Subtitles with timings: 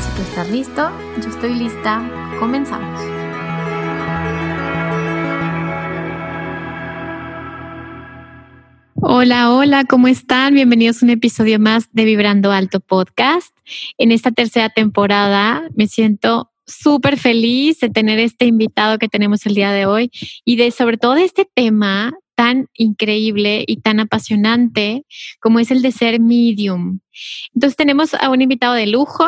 [0.00, 0.90] Si tú estás listo,
[1.22, 2.02] yo estoy lista.
[2.38, 3.00] Comenzamos.
[8.94, 10.54] Hola, hola, ¿cómo están?
[10.54, 13.56] Bienvenidos a un episodio más de Vibrando Alto Podcast.
[13.96, 19.54] En esta tercera temporada me siento súper feliz de tener este invitado que tenemos el
[19.54, 20.10] día de hoy
[20.44, 25.06] y de sobre todo de este tema tan increíble y tan apasionante
[25.40, 27.00] como es el de ser medium.
[27.54, 29.26] Entonces tenemos a un invitado de lujo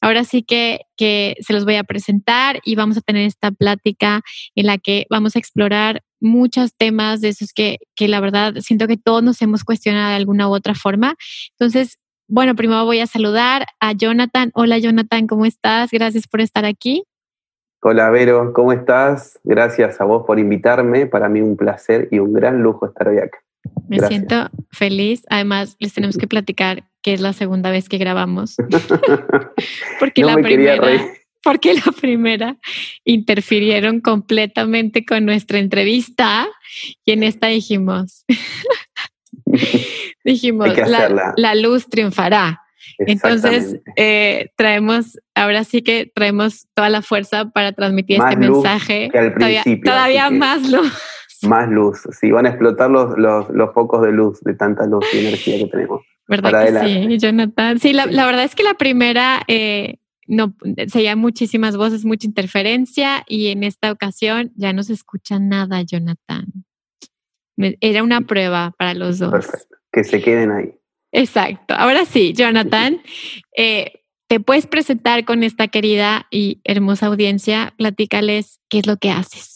[0.00, 4.22] Ahora sí que, se los voy a presentar y vamos a tener esta plática
[4.54, 8.86] en la que vamos a explorar muchos temas de esos que, que la verdad siento
[8.86, 11.14] que todos nos hemos cuestionado de alguna u otra forma.
[11.58, 14.50] Entonces, bueno, primero voy a saludar a Jonathan.
[14.54, 15.90] Hola Jonathan, ¿cómo estás?
[15.90, 17.04] Gracias por estar aquí.
[17.82, 19.38] Hola Vero, ¿cómo estás?
[19.44, 21.06] Gracias a vos por invitarme.
[21.06, 23.38] Para mí un placer y un gran lujo estar hoy acá.
[23.88, 25.22] Me siento feliz.
[25.28, 28.56] Además, les tenemos que platicar que es la segunda vez que grabamos.
[30.00, 31.06] porque la primera,
[31.42, 32.56] porque la primera
[33.04, 36.48] interfirieron completamente con nuestra entrevista
[37.04, 38.24] y en esta dijimos,
[40.24, 40.68] dijimos,
[41.36, 42.62] la, luz triunfará.
[42.98, 49.10] Entonces, eh, traemos, ahora sí que traemos toda la fuerza para transmitir este mensaje.
[49.12, 50.92] todavía, todavía más luz
[51.42, 52.06] más luz.
[52.18, 55.58] Sí, van a explotar los, los, los, focos de luz, de tanta luz y energía
[55.58, 56.02] que tenemos.
[56.28, 57.78] ¿Verdad que sí, Jonathan?
[57.78, 60.54] Sí, la, la, verdad es que la primera eh, no
[60.88, 65.82] se oían muchísimas voces, mucha interferencia y en esta ocasión ya no se escucha nada,
[65.82, 66.46] Jonathan.
[67.56, 69.30] Era una prueba para los dos.
[69.30, 70.74] Perfecto, que se queden ahí.
[71.12, 71.74] Exacto.
[71.74, 73.00] Ahora sí, Jonathan,
[73.56, 77.72] eh, te puedes presentar con esta querida y hermosa audiencia.
[77.78, 79.55] Platícales qué es lo que haces.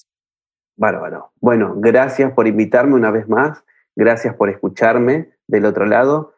[0.81, 1.31] Bárbaro.
[1.43, 3.63] Bueno, gracias por invitarme una vez más.
[3.95, 6.33] Gracias por escucharme del otro lado.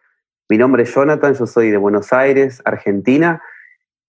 [0.49, 3.41] Mi nombre es Jonathan, yo soy de Buenos Aires, Argentina.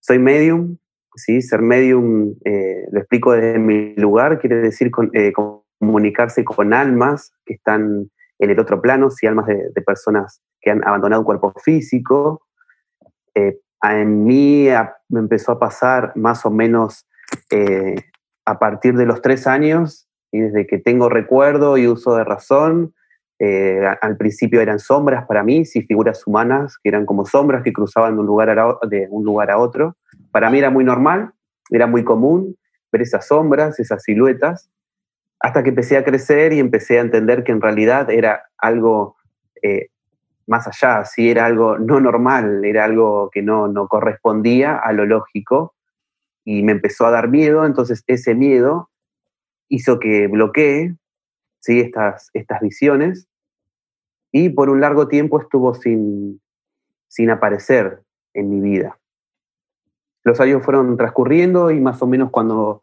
[0.00, 0.76] Soy medium.
[1.14, 1.40] ¿sí?
[1.40, 5.32] Ser medium, eh, lo explico desde mi lugar, quiere decir eh,
[5.78, 10.84] comunicarse con almas que están en el otro plano, sí, almas de, personas que han
[10.84, 12.42] abandonado un cuerpo físico.
[13.36, 14.66] Eh, en mí
[15.08, 17.06] me empezó a pasar más o menos
[18.44, 22.92] a partir de los tres años y desde que tengo recuerdo y uso de razón,
[23.38, 27.72] eh, al principio eran sombras para mí, sí, figuras humanas que eran como sombras que
[27.72, 29.96] cruzaban de un, lugar a, de un lugar a otro.
[30.32, 31.30] Para mí era muy normal,
[31.70, 32.56] era muy común
[32.90, 34.68] ver esas sombras, esas siluetas,
[35.38, 39.14] hasta que empecé a crecer y empecé a entender que en realidad era algo
[39.62, 39.86] eh,
[40.48, 45.06] más allá, sí, era algo no normal, era algo que no, no correspondía a lo
[45.06, 45.76] lógico
[46.44, 48.90] y me empezó a dar miedo, entonces ese miedo
[49.68, 50.94] hizo que bloquee
[51.60, 51.80] ¿sí?
[51.80, 53.28] estas, estas visiones
[54.32, 56.40] y por un largo tiempo estuvo sin,
[57.08, 58.02] sin aparecer
[58.34, 58.98] en mi vida.
[60.24, 62.82] Los años fueron transcurriendo y más o menos cuando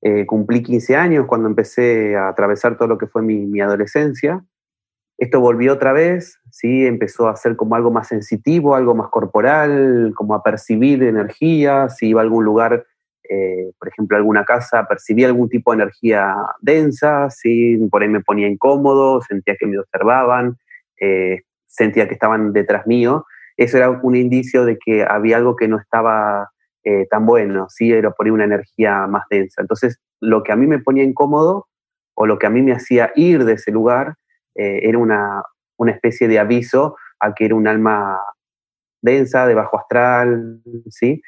[0.00, 4.44] eh, cumplí 15 años, cuando empecé a atravesar todo lo que fue mi, mi, adolescencia,
[5.18, 6.84] esto volvió otra vez, ¿sí?
[6.84, 12.08] empezó a ser como algo más sensitivo, algo más corporal, como a percibir energía, si
[12.08, 12.86] iba a algún lugar
[13.28, 17.78] eh, por ejemplo, alguna casa, percibía algún tipo de energía densa, ¿sí?
[17.90, 20.56] por ahí me ponía incómodo, sentía que me observaban,
[21.00, 23.24] eh, sentía que estaban detrás mío.
[23.56, 26.50] Eso era un indicio de que había algo que no estaba
[26.84, 27.92] eh, tan bueno, ¿sí?
[27.92, 29.62] era por ahí una energía más densa.
[29.62, 31.68] Entonces, lo que a mí me ponía incómodo
[32.14, 34.16] o lo que a mí me hacía ir de ese lugar
[34.54, 35.42] era una,
[35.78, 38.18] una especie de aviso a que era un alma
[39.00, 40.60] densa, de bajo astral,
[40.90, 41.22] ¿sí?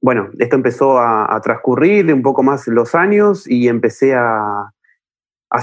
[0.00, 4.72] Bueno, esto empezó a, transcurrir un poco más los años y empecé a,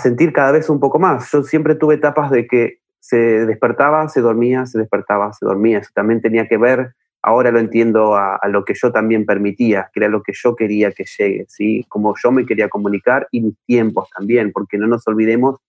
[0.01, 1.31] sentir cada vez un poco más.
[1.31, 5.79] Yo siempre tuve etapas de que se despertaba, se dormía, se despertaba, se dormía.
[5.79, 6.93] Eso también tenía que ver
[7.23, 10.91] ahora lo entiendo a, lo que yo también permitía, que era lo que yo quería
[10.91, 11.85] que llegue, ¿sí?
[11.87, 15.59] Como yo me quería comunicar y mis tiempos también, porque no nos olvidemos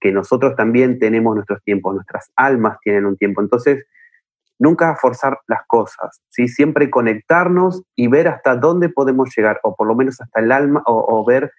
[0.00, 3.40] que nosotros también tenemos nuestros tiempos, nuestras almas tienen un tiempo.
[3.40, 3.84] Entonces,
[4.62, 6.46] nunca forzar las cosas, ¿sí?
[6.46, 10.82] Siempre conectarnos y ver hasta dónde podemos llegar, o por lo menos hasta el alma,
[10.86, 11.50] o, ver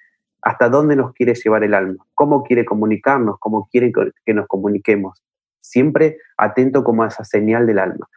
[0.41, 3.91] hasta dónde nos quiere llevar el alma, cómo quiere comunicarnos, cómo quiere
[4.25, 5.21] que nos comuniquemos.
[5.61, 8.07] Siempre atento como a esa señal del alma.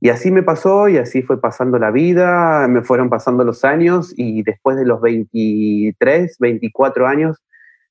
[0.00, 4.12] Y así me pasó y así fue pasando la vida, me fueron pasando los años
[4.16, 7.40] y después de los 23, 24 años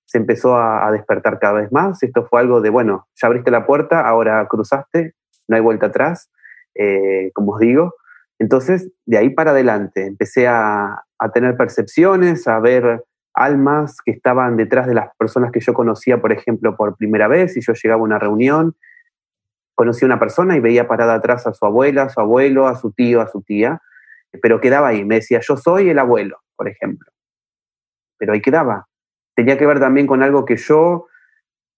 [0.06, 2.04] se empezó a, despertar cada vez más.
[2.04, 5.16] Esto fue algo de, bueno, ya abriste la puerta, ahora cruzaste,
[5.48, 6.30] no hay vuelta atrás,
[6.76, 7.96] eh, como os digo.
[8.40, 13.04] Entonces, de ahí para adelante, empecé a, a tener percepciones, a ver
[13.34, 17.58] almas que estaban detrás de las personas que yo conocía, por ejemplo, por primera vez,
[17.58, 18.76] y yo llegaba a una reunión
[19.76, 22.76] conocí a una persona y veía parada atrás a su abuela, a su abuelo, a
[22.76, 23.82] su tío, a su tía,
[24.42, 25.04] pero quedaba ahí.
[25.06, 27.12] Me decía, yo soy el abuelo, por ejemplo.
[28.18, 28.88] Pero ahí quedaba.
[29.36, 31.08] Tenía que ver también con algo que yo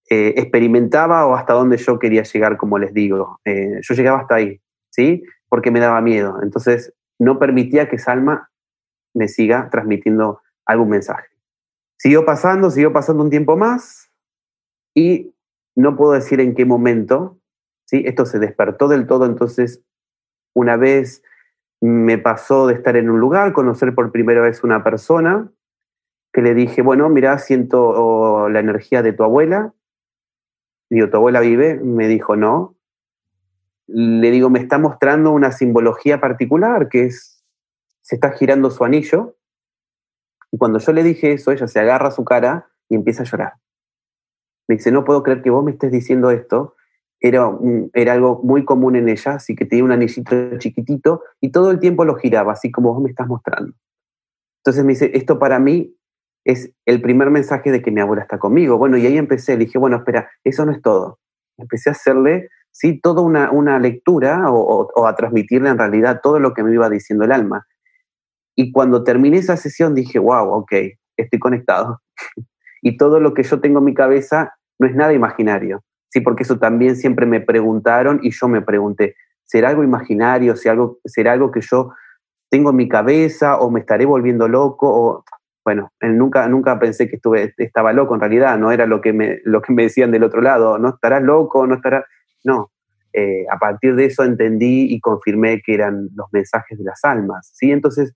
[0.08, 3.40] eh, experimentaba o hasta donde yo quería llegar, como les digo.
[3.44, 4.60] Eh, yo llegaba hasta ahí,
[4.90, 5.22] ¿sí?
[5.48, 6.38] Porque me daba miedo.
[6.42, 8.50] Entonces, no permitía que Salma
[9.14, 11.28] me siga transmitiendo algún mensaje.
[11.98, 14.10] Siguió pasando, siguió pasando un tiempo más
[14.94, 15.34] y
[15.74, 17.38] no puedo decir en qué momento,
[17.86, 18.02] ¿sí?
[18.06, 19.82] Esto se despertó del todo, entonces
[20.54, 21.22] una vez
[21.80, 25.50] me pasó de estar en un lugar, conocer por primera vez una persona,
[26.32, 29.72] que le dije, bueno, mira, siento oh, la energía de tu abuela.
[30.90, 31.80] Digo, ¿tu vive?
[31.80, 32.76] Me dijo, no.
[33.86, 37.44] Le digo, me está mostrando una simbología particular, que es,
[38.02, 39.36] se está girando su anillo.
[40.52, 43.26] Y cuando yo le dije eso, ella se agarra a su cara y empieza a
[43.26, 43.52] llorar.
[44.68, 46.76] Me dice, no puedo creer que vos me estés diciendo esto
[47.20, 47.50] era,
[47.94, 51.78] era algo muy común en ella, así que tenía un anillito chiquitito y todo el
[51.80, 53.72] tiempo lo giraba, así como vos me estás mostrando.
[54.60, 55.96] Entonces me dice, esto para mí
[56.46, 58.78] es el primer mensaje de que mi abuela está conmigo.
[58.78, 61.18] Bueno, y ahí empecé, dije, bueno, espera, eso no es todo.
[61.58, 66.54] Empecé a hacerle, sí, toda una, una lectura o, a transmitirle en realidad todo lo
[66.54, 67.66] que me iba diciendo el alma.
[68.54, 70.72] Y cuando terminé esa sesión dije, wow, ok,
[71.16, 72.00] estoy conectado.
[72.82, 76.44] y todo lo que yo tengo en mi cabeza no es nada imaginario Sí, porque
[76.44, 80.56] eso también siempre me preguntaron y yo me pregunté, ¿será algo imaginario?
[80.56, 81.92] ¿Será algo, será algo que yo
[82.48, 85.24] tengo en mi cabeza o me estaré volviendo loco?
[85.66, 89.40] Bueno, nunca, nunca pensé que estuve, estaba loco en realidad, no era lo que, me,
[89.42, 92.04] lo que me decían del otro lado, no estarás loco, no estarás...
[92.44, 92.70] No,
[93.12, 97.50] eh, a partir de eso entendí y confirmé que eran los mensajes de las almas,
[97.52, 97.72] ¿sí?
[97.72, 98.14] Entonces,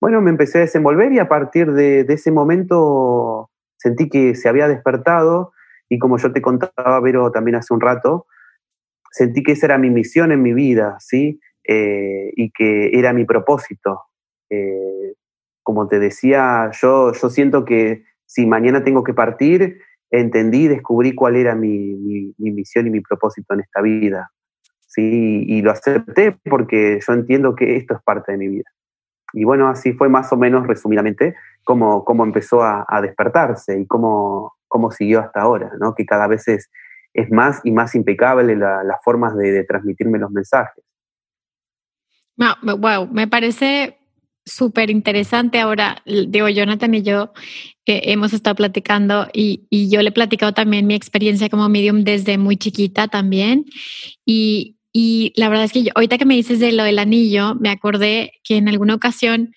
[0.00, 4.68] bueno, me empecé a desenvolver y a partir de, ese momento sentí que se había
[4.68, 5.54] despertado
[5.88, 8.28] y como yo te contaba, Vero, también hace un rato,
[9.10, 11.40] sentí que esa era mi misión en mi vida, ¿sí?
[11.66, 14.02] Eh, y que era mi propósito.
[14.50, 15.15] Eh,
[15.66, 19.80] como te decía, yo, yo siento que si mañana tengo que partir,
[20.12, 21.96] entendí, descubrí cuál era mi,
[22.38, 24.30] mi, misión y mi propósito en esta vida.
[24.86, 25.42] ¿sí?
[25.44, 28.70] Y lo acepté porque yo entiendo que esto es parte de mi vida.
[29.32, 31.34] Y bueno, así fue más o menos resumidamente
[31.64, 35.96] cómo, cómo empezó a, a despertarse y cómo, cómo siguió hasta ahora, ¿no?
[35.96, 36.70] que cada vez es,
[37.12, 40.84] es más y más impecable las formas de, transmitirme los mensajes.
[42.36, 43.98] wow, me parece
[44.46, 45.58] súper interesante.
[45.58, 47.32] Ahora, digo, Jonathan y yo
[47.84, 52.04] que hemos estado platicando y, y, yo le he platicado también mi experiencia como medium
[52.04, 53.66] desde muy chiquita también.
[54.24, 57.68] Y, y la verdad es que ahorita que me dices de lo del anillo, me
[57.70, 59.52] acordé que en alguna ocasión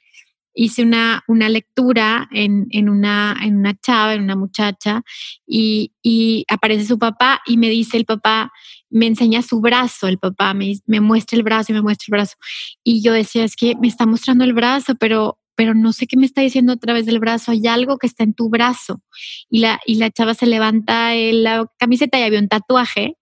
[0.54, 5.04] hice una, una lectura en, en, una, en una chava, en una muchacha,
[5.46, 8.52] y, y, aparece su papá y me dice el papá,
[8.90, 12.12] me enseña su brazo, el papá me, me muestra el brazo y me muestra el
[12.12, 12.36] brazo.
[12.84, 16.16] Y yo decía, es que me está mostrando el brazo, pero pero no sé qué
[16.16, 19.02] me está diciendo a través del brazo, hay algo que está en tu brazo.
[19.50, 23.18] Y la, y la chava se levanta la camiseta y había un tatuaje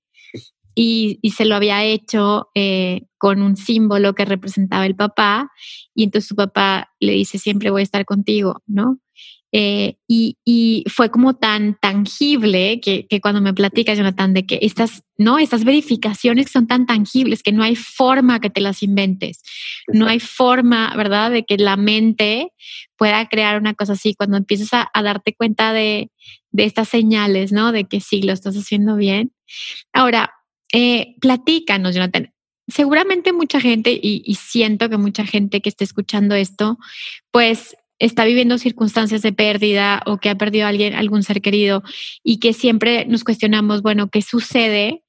[0.79, 5.50] y, y se lo había hecho eh, con un símbolo que representaba el papá
[5.96, 9.00] y entonces su papá le dice siempre voy a estar contigo, ¿no?
[9.51, 14.60] Eh, y, y, fue como tan tangible que, que, cuando me platicas, Jonathan, de que
[14.62, 15.39] estas, ¿no?
[15.39, 19.41] Estas verificaciones son tan tangibles que no hay forma que te las inventes.
[19.88, 22.51] No hay forma, ¿verdad?, de que la mente
[22.98, 24.13] pueda crear una cosa así.
[24.15, 26.12] Cuando empiezas a, a darte cuenta de,
[26.51, 27.72] de, estas señales, ¿no?
[27.72, 29.31] De que sí, lo estás haciendo bien.
[29.93, 30.34] Ahora,
[30.74, 32.33] eh, platícanos, Jonathan.
[32.67, 36.77] Seguramente mucha gente, y, siento que mucha gente que está escuchando esto,
[37.31, 41.81] pues está viviendo circunstancias de pérdida o que ha perdido a alguien, algún ser querido
[42.24, 45.03] y que siempre nos cuestionamos, bueno, ¿qué sucede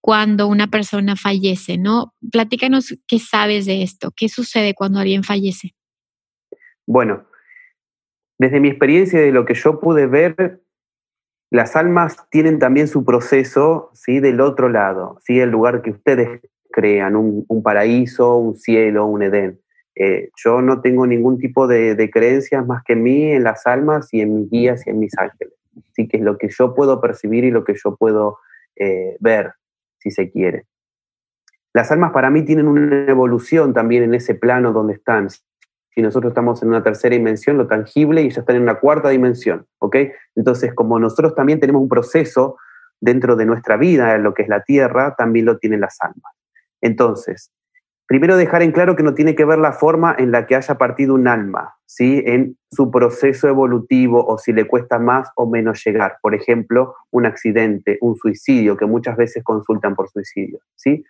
[0.00, 2.14] cuando una persona fallece, ¿no?
[2.30, 5.74] Platícanos qué sabes de esto, qué sucede cuando alguien fallece.
[6.86, 7.26] Bueno,
[8.38, 10.62] desde mi experiencia de lo que yo pude ver,
[11.50, 14.20] las almas tienen también su proceso, ¿sí?
[14.20, 15.40] Del otro lado, ¿sí?
[15.40, 16.40] El lugar que ustedes
[16.70, 19.58] crean, un, paraíso, un cielo, un Edén.
[19.94, 24.12] Eh, yo no tengo ningún tipo de, creencias más que en mí, en las almas
[24.12, 25.54] y en mis guías y en mis ángeles.
[25.90, 28.38] Así que es lo que yo puedo percibir y lo que yo puedo
[28.76, 29.52] eh, ver,
[29.98, 30.66] si se quiere.
[31.72, 35.28] Las almas para mí tienen una evolución también en ese plano donde están.
[35.98, 39.08] Si nosotros estamos en una tercera dimensión, lo tangible, y ya están en una cuarta
[39.08, 39.96] dimensión, ¿ok?
[40.36, 42.56] Entonces, como nosotros también tenemos un proceso
[43.00, 46.32] dentro de nuestra vida, lo que es la tierra, también lo tienen las almas.
[46.80, 47.50] Entonces,
[48.06, 50.78] primero dejar en claro que no tiene que ver la forma en la que haya
[50.78, 52.22] partido un alma, ¿sí?
[52.24, 56.18] En su proceso evolutivo o si le cuesta más o menos llegar.
[56.22, 61.04] Por ejemplo, un accidente, un suicidio, que muchas veces consultan por suicidio, ¿sí?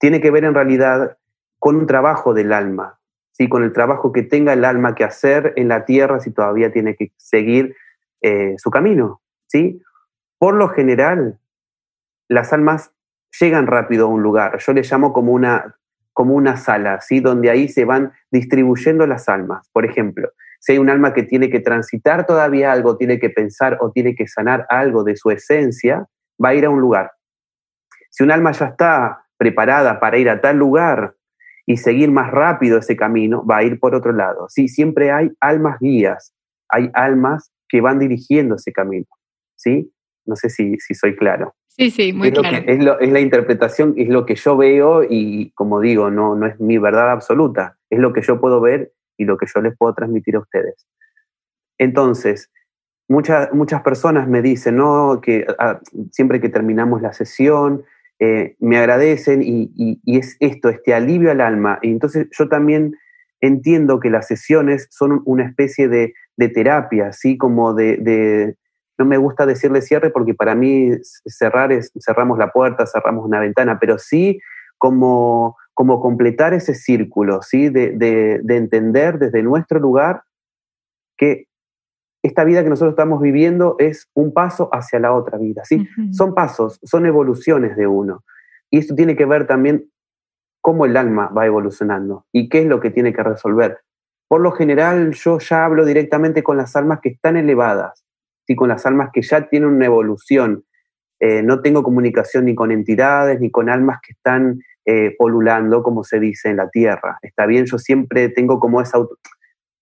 [0.00, 1.16] Tiene que ver en realidad
[1.60, 2.97] con un trabajo del alma,
[3.38, 3.48] ¿sí?
[3.48, 6.96] Con el trabajo que tenga el alma que hacer en la tierra si todavía tiene
[6.96, 7.76] que seguir
[8.20, 9.80] eh, su camino, ¿sí?
[10.38, 11.38] Por lo general,
[12.28, 12.92] las almas
[13.40, 14.58] llegan rápido a un lugar.
[14.58, 15.76] Yo le llamo como una,
[16.12, 19.68] como una sala, donde ahí se van distribuyendo las almas.
[19.72, 20.30] Por ejemplo,
[20.60, 24.14] si hay un alma que tiene que transitar todavía algo, tiene que pensar o tiene
[24.14, 26.06] que sanar algo de su esencia,
[26.42, 27.12] va a ir a un lugar.
[28.10, 31.14] Si un alma ya está preparada para ir a tal lugar
[31.68, 34.46] y seguir más rápido ese camino, va a ir por otro lado.
[34.48, 36.34] Sí, siempre hay almas guías,
[36.70, 39.04] hay almas que van dirigiendo ese camino.
[39.54, 39.92] ¿sí?
[40.24, 41.54] No sé si, si soy claro.
[41.68, 42.56] Sí, sí, muy es claro.
[42.66, 46.78] es, la interpretación, es lo que yo veo y como digo, no, no es mi
[46.78, 50.36] verdad absoluta, es lo que yo puedo ver y lo que yo les puedo transmitir
[50.36, 50.86] a ustedes.
[51.76, 52.50] Entonces,
[53.08, 55.20] muchas, muchas personas me dicen, ¿no?
[55.20, 55.80] Que ah,
[56.12, 57.84] siempre que terminamos la sesión,
[58.20, 61.78] eh, me agradecen y, es esto, este alivio al alma.
[61.82, 62.96] Y entonces yo también
[63.40, 66.14] entiendo que las sesiones son una especie de,
[66.54, 68.54] terapia, así como de,
[68.96, 70.90] no me gusta decirle cierre porque para mí
[71.26, 74.38] cerrar es, cerramos la puerta, cerramos una ventana, pero sí
[74.78, 77.68] como, como completar ese círculo, ¿sí?
[77.68, 80.22] De, entender desde nuestro lugar
[81.16, 81.47] que
[82.22, 85.88] esta vida que nosotros estamos viviendo es un paso hacia la otra vida, ¿sí?
[86.10, 88.24] Son pasos, son evoluciones de uno.
[88.70, 89.90] Y esto tiene que ver también
[90.60, 93.78] cómo el alma va evolucionando y qué es lo que tiene que resolver.
[94.26, 98.04] Por lo general, yo ya hablo directamente con las almas que están elevadas,
[98.56, 100.64] con las almas que ya tienen una evolución.
[101.20, 106.04] Eh, no tengo comunicación ni con entidades ni con almas que están eh, polulando, como
[106.04, 107.18] se dice en la tierra.
[107.22, 108.98] Está bien, yo siempre tengo como esa...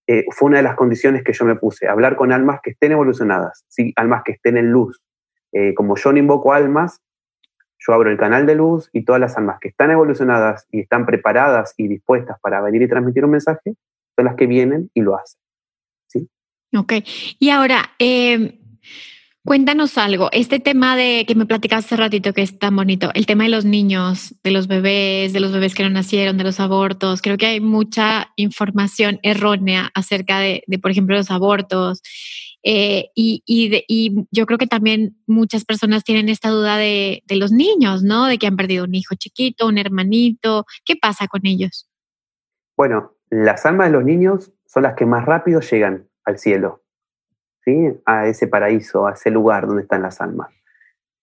[0.07, 2.93] Eh, fue una de las condiciones que yo me puse, hablar con almas que estén
[2.93, 3.93] evolucionadas, ¿sí?
[3.97, 5.01] almas que estén en luz.
[5.75, 7.01] como yo no invoco almas,
[7.79, 11.07] yo abro el canal de luz y todas las almas que están evolucionadas y están
[11.07, 13.75] preparadas y dispuestas para venir y transmitir un mensaje,
[14.17, 15.41] son las que vienen y lo hacen.
[16.75, 16.93] Ok.
[17.39, 18.59] Y ahora, em,
[19.47, 20.29] cuéntanos algo.
[20.33, 23.51] Este tema de que me platicaste hace ratito que es tan bonito, el tema de
[23.51, 27.23] los niños, de los bebés, de los bebés que no nacieron, de los abortos.
[27.23, 32.03] Creo que hay mucha información errónea acerca de, por ejemplo, los abortos.
[32.63, 37.53] Eh, y, y, yo creo que también muchas personas tienen esta duda de, de los
[37.53, 38.27] niños, ¿no?
[38.27, 40.67] De que han perdido un hijo chiquito, un hermanito.
[40.85, 41.89] ¿Qué pasa con ellos?
[42.77, 46.83] Bueno, las almas de los niños son las que más rápido llegan al cielo,
[48.05, 50.49] a ese paraíso, a ese lugar donde están las almas.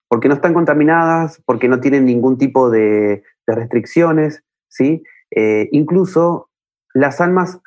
[0.09, 5.03] Porque no están contaminadas, porque no tienen ningún tipo de, restricciones, ¿sí?
[5.31, 6.49] Eh, incluso
[6.93, 7.59] las almas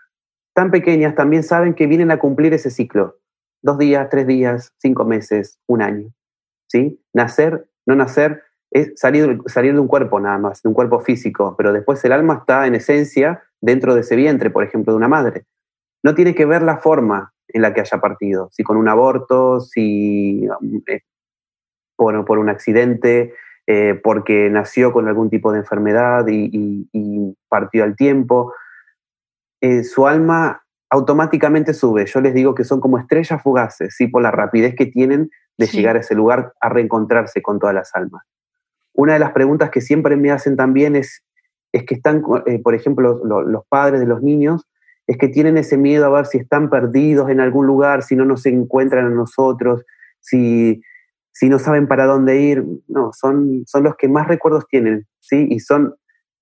[0.54, 3.18] tan pequeñas también saben que vienen a cumplir ese ciclo.
[3.62, 6.12] Dos días, tres días, cinco meses, un año.
[6.68, 7.00] ¿sí?
[7.12, 11.54] Nacer, no nacer, es salir, salir de un cuerpo nada más, de un cuerpo físico,
[11.56, 15.08] pero después el alma está en esencia dentro de ese vientre, por ejemplo, de una
[15.08, 15.44] madre.
[16.02, 19.60] No tiene que ver la forma en la que haya partido, si con un aborto,
[19.60, 20.46] si
[20.86, 21.00] eh,
[21.96, 23.32] por, por, un accidente,
[23.66, 28.52] eh, porque nació con algún tipo de enfermedad y, partió al tiempo.
[29.62, 32.04] Eh, su alma automáticamente sube.
[32.04, 34.06] Yo les digo que son como estrellas fugaces, ¿sí?
[34.06, 37.94] por la rapidez que tienen de llegar a ese lugar a reencontrarse con todas las
[37.94, 38.22] almas.
[38.92, 41.24] Una de las preguntas que siempre me hacen también es,
[41.72, 42.22] es que están,
[42.62, 44.66] por ejemplo, los padres de los niños
[45.06, 48.24] es que tienen ese miedo a ver si están perdidos en algún lugar, si no
[48.24, 49.84] nos encuentran a nosotros,
[50.20, 50.82] si,
[51.32, 52.64] si no saben para dónde ir.
[52.88, 55.46] No, son, son los que más recuerdos tienen, ¿sí?
[55.48, 55.94] Y son,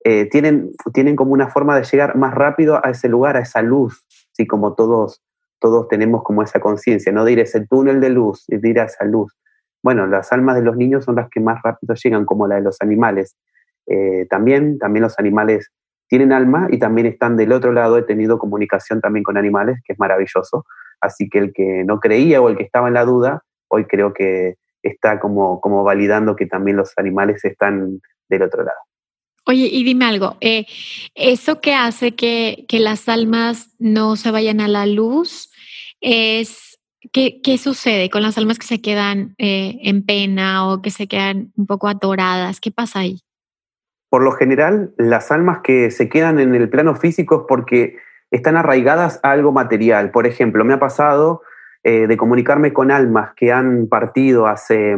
[0.05, 3.61] eh, tienen, tienen como una forma de llegar más rápido a ese lugar, a esa
[3.61, 4.47] luz, ¿sí?
[4.47, 5.23] Como todos,
[5.59, 7.25] todos tenemos como esa conciencia, ¿no?
[7.25, 9.37] De ir a ese túnel de luz, de ir a esa luz.
[9.83, 12.63] bueno, las almas de los niños son las que más rápido llegan, como la de
[12.63, 13.37] los animales.
[13.87, 15.71] Eh, también, también los animales
[16.09, 17.99] tienen alma y también están del otro lado.
[17.99, 20.65] He tenido comunicación también con animales, que es maravilloso.
[21.01, 24.13] Así que el que no creía o el que estaba en la duda, hoy creo
[24.13, 28.79] que está como, como validando que también los animales están del otro lado.
[29.47, 30.65] Oye, y dime algo, eh,
[31.15, 35.51] ¿eso que hace que, que, las almas no se vayan a la luz
[36.01, 36.79] es,
[37.13, 41.07] ¿qué, qué sucede con las almas que se quedan eh, en pena o que se
[41.09, 42.59] quedan un poco atoradas?
[42.59, 43.21] ¿Qué pasa ahí?
[44.15, 47.97] Por lo general, las almas que se quedan en el plano físico es porque
[48.31, 50.13] están arraigadas a algo material.
[50.13, 51.43] Por ejemplo, me ha pasado
[51.83, 54.97] eh, de comunicarme con almas que han partido hace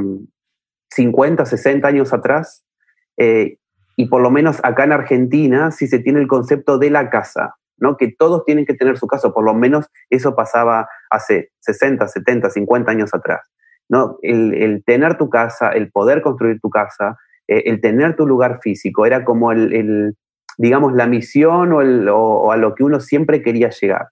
[0.91, 2.67] 50, 60 años atrás
[3.17, 3.57] eh,
[3.97, 7.55] y por lo menos acá en Argentina si se tiene el concepto de la casa,
[7.79, 7.97] ¿no?
[7.97, 12.51] que todos tienen que tener su casa, por lo menos eso pasaba hace 60, 70,
[12.51, 13.51] 50 años atrás.
[13.89, 14.19] ¿no?
[14.21, 17.17] El, tener tu casa, el poder construir tu casa,
[17.49, 20.17] eh, el tener tu lugar físico, era como el,
[20.59, 24.09] digamos, la misión o, a lo que uno siempre quería llegar.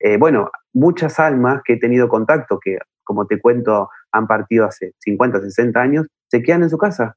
[0.00, 4.92] Eh, bueno, muchas almas que he tenido contacto, que como te cuento han partido hace
[4.98, 7.16] 50, 60 años, se quedan en su casa,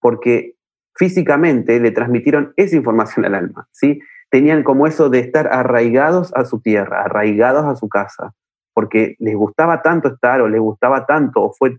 [0.00, 0.54] porque
[0.94, 4.00] físicamente le transmitieron esa información al alma, ¿sí?
[4.30, 8.34] Tenían como eso de estar arraigados a su tierra, arraigados a su casa,
[8.72, 11.78] porque les gustaba tanto estar o les gustaba tanto o fue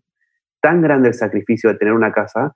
[0.62, 2.53] tan grande el sacrificio de tener una casa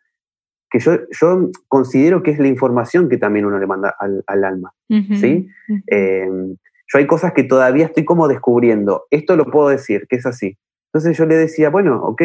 [0.69, 4.73] que yo, yo considero que es la información que también uno le manda al, alma,
[4.87, 5.47] ¿sí?
[5.87, 6.55] Em,
[6.91, 9.05] yo hay cosas que todavía estoy como descubriendo.
[9.11, 10.57] Esto lo puedo decir, que es así.
[10.91, 12.21] Entonces yo le decía, bueno, ok,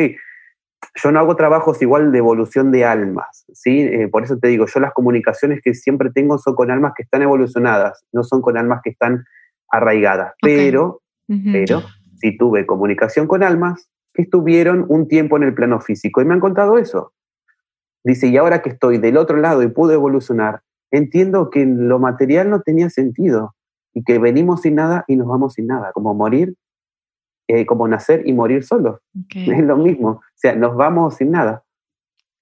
[1.03, 3.81] yo no hago trabajos igual de evolución de almas, ¿sí?
[3.81, 7.03] Eh, por eso te digo, yo las comunicaciones que siempre tengo son con almas que
[7.03, 9.25] están evolucionadas, no son con almas que están
[9.71, 10.35] arraigadas.
[10.41, 11.83] Pero, pero,
[12.17, 16.35] si tuve comunicación con almas que estuvieron un tiempo en el plano físico y me
[16.35, 17.13] han contado eso.
[18.05, 22.51] Dice, y ahora que estoy del otro lado y pude evolucionar, entiendo que lo material
[22.51, 23.55] no tenía sentido
[23.95, 26.55] y que venimos sin nada y nos vamos sin nada, como morir
[27.47, 29.01] eh, como nacer y morir solos.
[29.35, 31.63] Es lo mismo, o sea, nos vamos sin nada.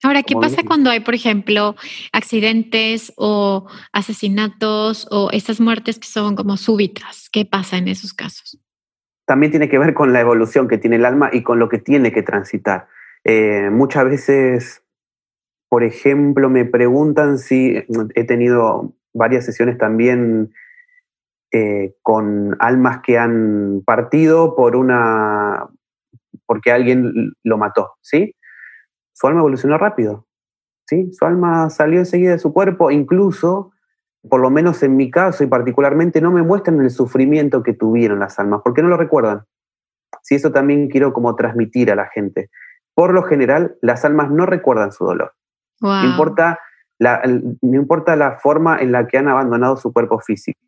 [0.04, 1.74] Ahora, ¿qué pasa cuando hay, por ejemplo,
[2.12, 7.28] accidentes o asesinatos o estas muertes que son como súbitas?
[7.32, 8.60] ¿Qué pasa en esos casos?
[9.26, 11.78] También tiene que ver con la evolución que tiene el alma y con lo que
[11.78, 12.86] tiene que transitar.
[13.24, 14.84] Eh, muchas veces,
[15.72, 17.82] por ejemplo, me preguntan si
[18.14, 20.52] he tenido varias sesiones también
[21.50, 25.70] eh, con almas que han partido por una
[26.44, 28.36] porque alguien lo mató, ¿sí?
[29.14, 30.26] Su alma evolucionó rápido,
[30.86, 31.10] ¿sí?
[31.14, 33.72] Su alma salió enseguida de su cuerpo, incluso,
[34.28, 38.18] por lo menos en mi caso y particularmente, no me muestran el sufrimiento que tuvieron
[38.18, 39.46] las almas, porque no lo recuerdan.
[40.20, 42.50] Sí, eso también quiero como transmitir a la gente.
[42.92, 45.32] Por lo general, las almas no recuerdan su dolor.
[45.82, 46.58] No, importa
[46.98, 50.60] la, no importa la forma en la que han abandonado su cuerpo físico.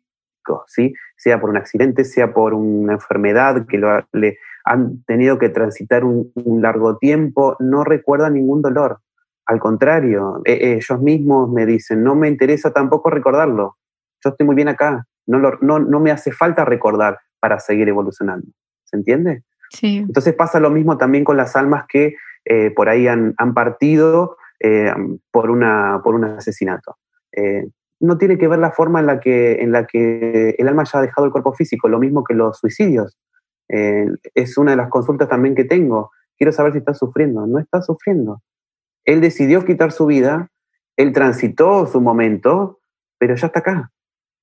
[0.67, 0.93] ¿sí?
[1.17, 6.03] sea por un accidente, sea por una enfermedad que lo, le han tenido que transitar
[6.03, 8.99] un, largo tiempo, no recuerdan ningún dolor.
[9.45, 13.77] Al contrario, e, e, ellos mismos me dicen, no me interesa tampoco recordarlo,
[14.23, 18.47] yo estoy muy bien acá, no, no, no me hace falta recordar para seguir evolucionando.
[18.85, 19.43] ¿Se entiende?
[19.69, 19.97] Sí.
[19.97, 24.37] Entonces pasa lo mismo también con las almas que eh, por ahí han, han partido
[24.67, 24.91] eh,
[25.29, 26.97] por, una, por un asesinato.
[27.31, 27.67] Eh,
[27.99, 30.97] no tiene que ver la forma en la que, en la que el alma ya
[30.97, 33.15] ha dejado el cuerpo físico, lo mismo que los suicidios.
[33.69, 36.09] Eh, es una de las consultas también que tengo.
[36.35, 37.45] Quiero saber si está sufriendo.
[37.45, 38.41] No está sufriendo.
[39.03, 40.49] Él decidió quitar su vida,
[40.97, 42.79] él transitó su momento,
[43.19, 43.91] pero ya está acá.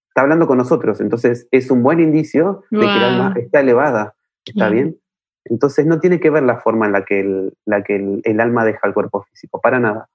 [0.06, 1.00] Está hablando con nosotros.
[1.00, 4.14] Entonces es un buen indicio de que el alma está elevada.
[4.44, 4.96] ¿Está bien?
[5.46, 8.87] Entonces no tiene que ver la forma en la que la que el alma deja
[8.87, 10.08] el cuerpo físico, para nada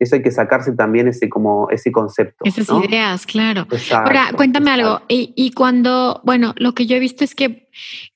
[0.00, 2.44] eso hay que sacarse también ese como ese concepto.
[2.44, 3.66] Esas ideas, claro.
[3.92, 5.02] Ahora, cuéntame algo.
[5.08, 7.68] Y, cuando, bueno, lo que yo he visto es que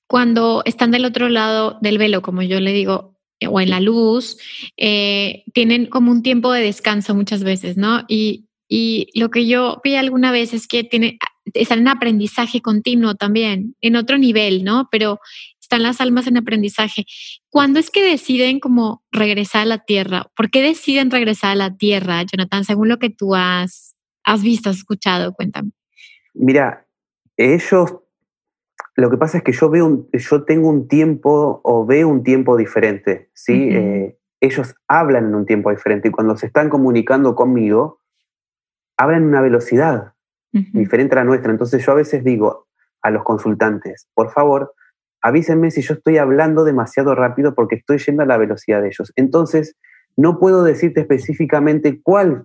[0.07, 3.81] cuando están del otro lado del velo, como yo le digo, eh, o en la
[3.81, 4.39] luz,
[4.79, 8.05] eh, tienen como un tiempo de descanso muchas veces, ¿no?
[8.09, 11.19] Y, y lo que yo vi alguna vez es que tiene,
[11.53, 14.89] están en aprendizaje continuo también, en otro nivel, ¿no?
[14.91, 15.21] Pero
[15.75, 17.05] están las almas en aprendizaje.
[17.51, 20.27] ¿Cuándo es que deciden como regresar a la tierra?
[20.37, 24.71] ¿Por qué deciden regresar a la tierra, Jonathan, según lo que tú has, has visto,
[24.71, 25.35] has escuchado?
[25.35, 25.73] Cuéntame.
[26.33, 26.87] Mira,
[27.37, 27.97] ellos,
[28.95, 32.57] lo que pasa es que yo veo, yo tengo un tiempo o veo un tiempo
[32.57, 33.71] diferente, ¿sí?
[33.73, 37.99] Eh, ellos hablan en un tiempo diferente y cuando se están comunicando conmigo,
[38.97, 40.13] hablan en una velocidad
[40.53, 41.51] diferente a la nuestra.
[41.51, 42.69] Entonces yo a veces digo
[43.03, 44.73] a los consultantes, por favor,
[45.25, 49.11] avísenme si yo estoy hablando demasiado rápido porque estoy yendo a la velocidad de ellos.
[49.17, 49.75] Entonces,
[50.19, 52.45] no puedo decirte específicamente cuál,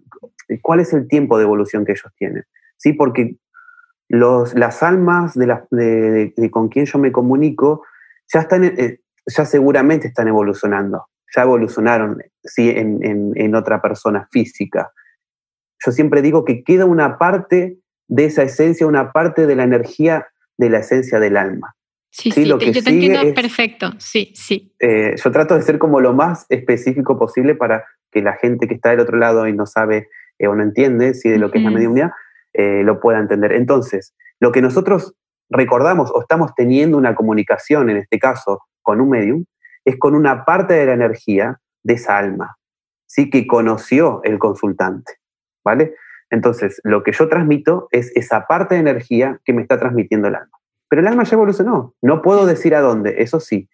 [0.61, 2.45] cuál es el tiempo de evolución que ellos tienen,
[2.77, 2.93] ¿sí?
[2.93, 3.35] Porque
[4.07, 7.83] los, las almas de, con quien yo me comunico
[8.33, 12.69] ya, están, eh, ya seguramente están evolucionando, ya evolucionaron ¿sí?
[12.69, 14.89] en, en otra persona física.
[15.85, 20.27] Yo siempre digo que queda una parte de esa esencia, una parte de la energía
[20.57, 21.75] de la esencia del alma.
[22.11, 24.73] Sí, sí, yo te entiendo perfecto, sí, sí.
[24.79, 28.73] Eh, yo trato de ser como lo más específico posible para que la gente que
[28.73, 31.59] está del otro lado y no sabe eh, o no entiende si de lo que
[31.59, 32.11] es la mediunidad,
[32.53, 33.51] eh, lo pueda entender.
[33.51, 35.13] Entonces, lo que nosotros
[35.49, 39.45] recordamos o estamos teniendo una comunicación, en este caso con un medium,
[39.85, 42.57] es con una parte de la energía de esa alma,
[43.05, 43.29] ¿sí?
[43.29, 45.13] que conoció el consultante,
[45.63, 45.95] ¿vale?
[46.31, 50.35] Entonces, lo que yo transmito es esa parte de energía que me está transmitiendo el
[50.35, 50.58] alma.
[50.89, 51.95] Pero el alma ya evolucionó.
[52.01, 53.69] No puedo decir a dónde, eso sí.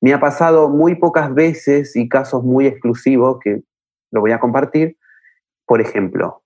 [0.00, 3.62] Me ha pasado muy pocas veces y casos muy exclusivos que
[4.10, 4.96] lo voy a compartir.
[5.66, 6.42] Por ejemplo,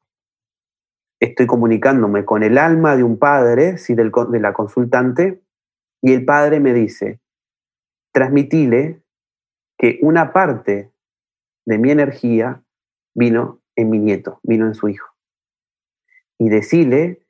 [1.21, 5.43] estoy comunicándome con el alma de un padre, sí, del, de la consultante,
[6.03, 7.21] y el padre me dice,
[8.13, 9.03] transmitile
[9.79, 10.91] que una parte
[11.65, 12.63] de mi energía
[13.15, 15.15] vino en mi nieto, vino en su hijo
[16.39, 17.27] y decirle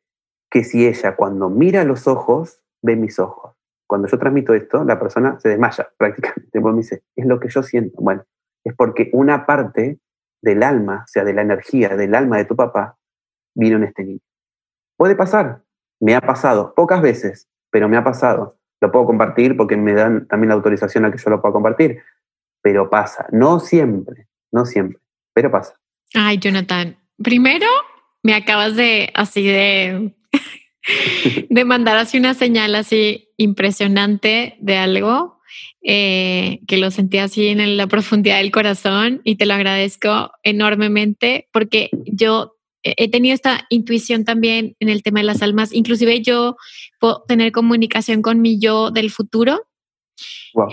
[0.50, 3.56] que si ella cuando mira los ojos, ve mis ojos.
[3.86, 6.60] Cuando yo transmito esto, la persona se desmaya prácticamente.
[6.60, 7.96] me dice, es lo que yo siento.
[8.00, 8.24] Bueno,
[8.62, 9.98] es porque una parte
[10.42, 12.98] del alma, o sea, de la energía del alma de tu papá,
[13.54, 14.20] vino en este niño.
[14.96, 15.62] Puede pasar,
[16.00, 18.58] me ha pasado, pocas veces, pero me ha pasado.
[18.80, 22.02] Lo puedo compartir porque me dan también la autorización a que yo lo pueda compartir,
[22.62, 24.98] pero pasa, no siempre, no siempre,
[25.32, 25.74] pero pasa.
[26.14, 27.66] Ay, Jonathan, primero
[28.22, 30.14] me acabas de así de
[31.48, 35.38] de mandar así una señal así impresionante de algo
[35.82, 41.48] eh, que lo sentí así en la profundidad del corazón y te lo agradezco enormemente
[41.52, 46.56] porque yo he tenido esta intuición también en el tema de las almas, inclusive yo
[47.00, 49.66] puedo tener comunicación con mi yo del futuro,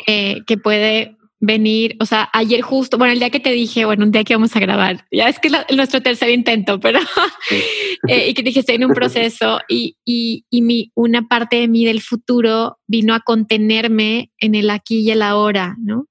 [0.08, 4.06] eh, que puede venir, o sea, ayer justo, bueno, el día que te dije, bueno,
[4.06, 7.00] un día que vamos a grabar, ya es que es nuestro tercer intento, pero,
[8.08, 11.68] eh, y que dije, estoy en un proceso y, y, y mi, una parte de
[11.68, 16.06] mí del futuro vino a contenerme en el aquí y el ahora, ¿no?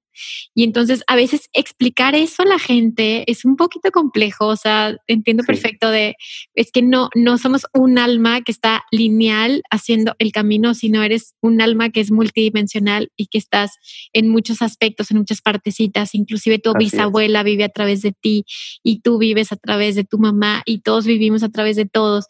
[0.53, 4.95] Y entonces a veces explicar eso a la gente es un poquito complejo, o sea,
[5.07, 6.15] entiendo perfecto de,
[6.55, 11.35] es que no, no somos un alma que está lineal haciendo el camino, sino eres
[11.41, 13.71] un alma que es multidimensional y que estás
[14.13, 18.45] en muchos aspectos, en muchas partecitas, inclusive tu bisabuela vive a través de ti
[18.83, 22.25] y tú vives a través de tu mamá y todos vivimos a través de todos,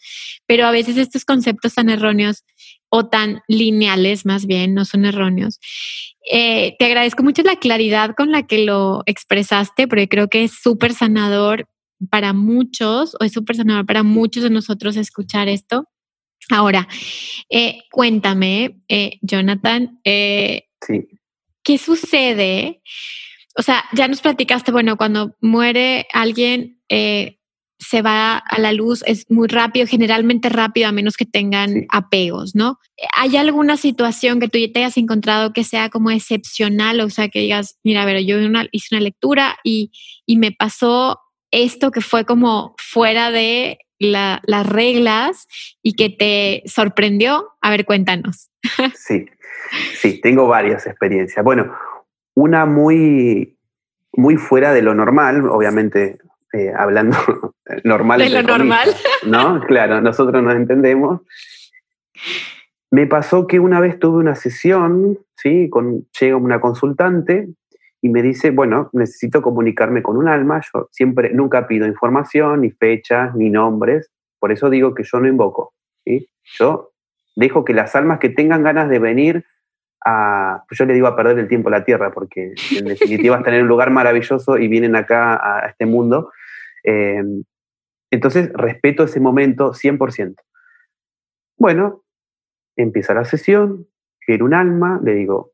[0.46, 2.44] pero a veces estos conceptos tan erróneos
[2.94, 5.60] o tan lineales más bien, no son erróneos.
[6.30, 10.52] Eh, te agradezco mucho la claridad con la que lo expresaste, porque creo que es
[10.62, 11.68] súper sanador
[12.10, 15.86] para muchos, o es súper sanador para muchos de nosotros escuchar esto.
[16.50, 16.88] Ahora,
[17.50, 20.68] eh, cuéntame, eh, Jonathan, ¿qué
[21.80, 22.82] sucede?
[23.58, 26.82] O sea, ya nos platicaste, bueno, cuando muere alguien,
[27.82, 32.56] se va a la luz es muy rápido, generalmente rápido, a menos que tengan apegos,
[32.56, 32.78] ¿no?
[33.18, 37.00] ¿Hay alguna situación que tú te hayas encontrado que sea como excepcional?
[37.00, 38.38] O sea, que digas, mira, a ver, yo
[38.72, 39.92] hice una lectura y,
[40.28, 41.20] me pasó
[41.52, 45.48] esto que fue como fuera de las reglas
[45.84, 47.50] y que te sorprendió.
[47.62, 48.50] A ver, cuéntanos.
[48.96, 49.26] Sí,
[49.96, 51.44] sí, tengo varias experiencias.
[51.44, 51.72] Bueno,
[52.36, 53.58] una muy,
[54.14, 56.20] muy fuera de lo normal, obviamente
[56.54, 57.18] eh, hablando
[57.84, 58.20] normal.
[58.20, 58.90] De lo normal.
[59.26, 59.62] ¿No?
[59.62, 61.22] Claro, nosotros nos entendemos.
[62.90, 65.70] Me pasó que una vez tuve una sesión, ¿sí?
[65.70, 67.48] Con, llega una consultante
[68.02, 70.62] y me dice, bueno, necesito comunicarme con un alma.
[70.74, 74.12] Yo siempre, nunca pido información, ni fechas, ni nombres.
[74.40, 75.74] Por eso digo que yo no invoco.
[76.04, 76.28] ¿sí?
[76.60, 76.92] Yo
[77.36, 79.46] dejo que las almas que tengan ganas de venir
[80.04, 83.38] a, pues yo le digo a perder el tiempo a la Tierra, porque en definitiva
[83.38, 86.32] están en un lugar maravilloso y vienen acá a este mundo
[86.84, 87.24] eh,
[88.12, 90.36] entonces, respeto ese momento 100%.
[91.58, 92.04] Bueno,
[92.76, 93.88] empieza la sesión,
[94.20, 95.54] quiero un alma, le digo,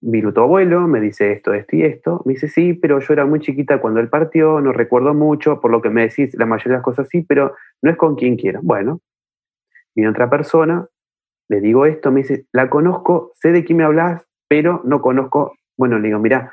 [0.00, 2.22] vino tu abuelo, me dice esto, esto y esto.
[2.24, 5.70] Me dice, sí, pero yo era muy chiquita cuando él partió, no recuerdo mucho, por
[5.70, 8.36] lo que me decís, la mayoría de las cosas sí, pero no es con quien
[8.36, 8.60] quiera.
[8.62, 9.00] Bueno,
[9.94, 10.86] viene otra persona,
[11.48, 15.54] le digo esto, me dice, la conozco, sé de quién me hablas, pero no conozco.
[15.76, 16.52] Bueno, le digo, mira,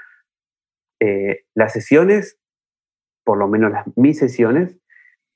[1.00, 2.40] eh, las sesiones
[3.28, 4.78] por lo menos las, mis sesiones,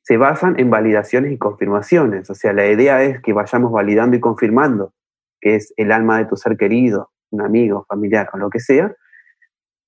[0.01, 2.29] se basan en validaciones y confirmaciones.
[2.29, 4.93] O sea, la idea es que vayamos validando y confirmando
[5.41, 8.95] que es el alma de tu ser querido, un amigo, familiar o lo que sea,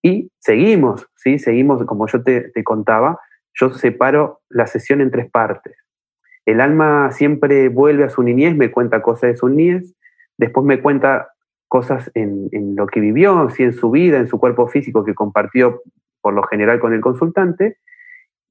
[0.01, 1.39] y seguimos, ¿sí?
[1.39, 3.21] Seguimos, como yo te, contaba,
[3.53, 5.77] yo separo la sesión en tres partes.
[6.45, 9.95] El alma siempre vuelve a su niñez, me cuenta cosas de su niñez,
[10.37, 11.29] después me cuenta
[11.69, 13.63] cosas en, en lo que vivió, ¿sí?
[13.63, 15.81] en su vida, en su cuerpo físico que compartió
[16.23, 17.77] por lo general con el consultante,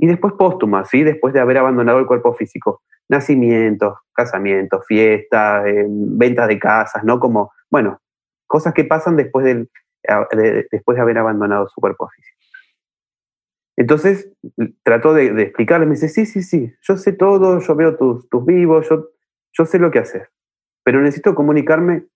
[0.03, 1.05] y después póstuma, ¿sí?
[1.05, 2.83] después de haber abandonado el cuerpo físico.
[3.09, 7.21] Nacimientos, casamientos, fiestas, eh, ventas de casas, ¿no?
[7.21, 8.01] Como, bueno,
[8.49, 9.71] cosas que pasan después, del,
[10.33, 12.37] de, después de haber abandonado su cuerpo físico.
[13.77, 14.29] Entonces
[14.83, 18.29] trató de, de, explicarle, me dice, sí, sí, sí, yo sé todo, yo veo tus,
[18.29, 19.11] tus vivos, yo,
[19.53, 20.31] yo sé lo que hacer,
[20.83, 22.07] pero necesito comunicarme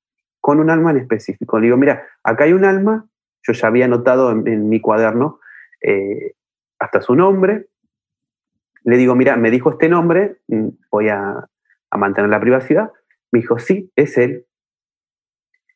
[0.41, 1.61] con un alma en específico.
[1.61, 3.07] Le digo, mira, acá hay un alma,
[3.43, 5.39] yo ya había anotado en, mi cuaderno
[5.81, 6.33] eh,
[6.81, 7.69] hasta su nombre,
[8.87, 11.49] le digo, mira, me dijo este nombre, mm, voy a,
[11.97, 12.93] mantener la privacidad.
[13.33, 14.47] Me dijo, sí, es él.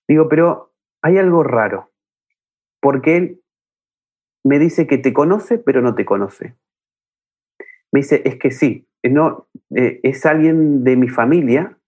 [0.07, 1.91] Digo, pero hay algo raro,
[2.79, 3.43] porque él
[4.45, 6.57] me dice que te conoce, pero no te conoce.
[7.91, 11.79] Me dice, es que sí, no, eh, es alguien de mi familia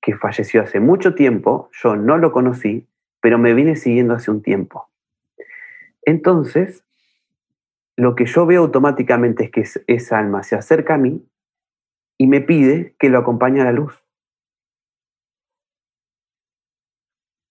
[0.00, 2.86] que falleció hace mucho tiempo, yo no lo conocí,
[3.20, 4.88] pero me viene siguiendo hace un tiempo.
[6.02, 6.85] Entonces,
[7.96, 11.26] lo que yo veo automáticamente es que esa alma se acerca a mí
[12.18, 14.02] y me pide que lo acompañe a la luz.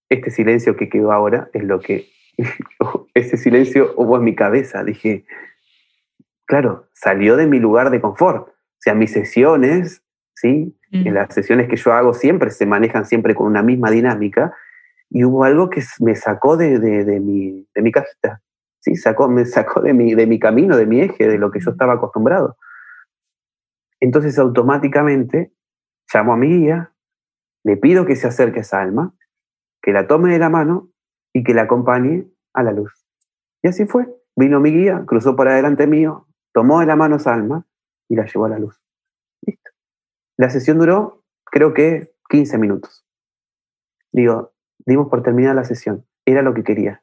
[0.08, 2.08] Este silencio que quedó ahora es lo que
[3.14, 4.84] ese silencio hubo en mi cabeza.
[4.84, 5.26] Dije,
[6.44, 8.48] claro, salió de mi lugar de confort.
[8.48, 10.04] O sea, mis sesiones,
[10.34, 10.78] ¿sí?
[10.92, 11.08] Mm.
[11.08, 14.54] En las sesiones que yo hago siempre se manejan siempre con una misma dinámica
[15.10, 18.42] y hubo algo que me sacó de, de, de mi, de mi cajita.
[18.80, 18.92] ¿Sí?
[19.28, 21.94] Me sacó de mi, de mi camino, de mi eje, de lo que yo estaba
[21.94, 22.56] acostumbrado.
[24.00, 25.52] Entonces automáticamente
[26.12, 26.92] llamo a mi guía,
[27.64, 29.14] le pido que se acerque a esa alma,
[29.82, 30.90] que la tome de la mano
[31.32, 33.06] y que la acompañe a la luz.
[33.62, 34.06] Y así fue.
[34.36, 37.66] Vino mi guía, cruzó por adelante mío, tomó de la mano esa alma
[38.08, 38.80] y la llevó a la luz.
[39.42, 39.70] Listo.
[40.36, 43.06] La sesión duró, creo que, 15 minutos.
[44.12, 44.52] Digo,
[44.84, 46.06] dimos por terminada la sesión.
[46.24, 47.02] Era lo que quería.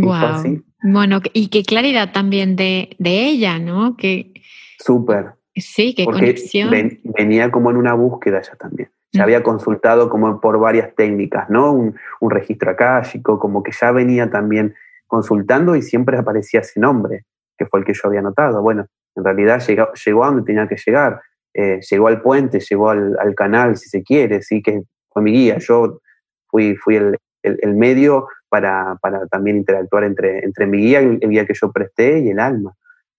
[0.00, 0.62] Wow.
[0.82, 3.96] Bueno, y qué claridad también de, de ella, ¿no?
[3.96, 4.32] Que
[4.78, 5.34] súper.
[5.54, 6.70] Sí, qué conexión.
[7.04, 8.90] venía como en una búsqueda ya también.
[9.12, 11.72] Ya había consultado como por varias técnicas, ¿no?
[11.72, 14.74] Un, un registro akáshico, como que ya venía también
[15.08, 17.24] consultando y siempre aparecía ese nombre,
[17.58, 18.62] que fue el que yo había notado.
[18.62, 18.86] Bueno,
[19.16, 21.20] en realidad llegó, llegó a donde tenía que llegar,
[21.52, 25.32] eh, llegó al puente, llegó al, al, canal, si se quiere, sí, que fue mi
[25.32, 25.58] guía.
[25.58, 26.00] Yo
[26.48, 31.46] fui, fui el, el, medio para, para, también interactuar entre, entre mi guía, el, guía
[31.46, 32.74] que yo presté y el alma.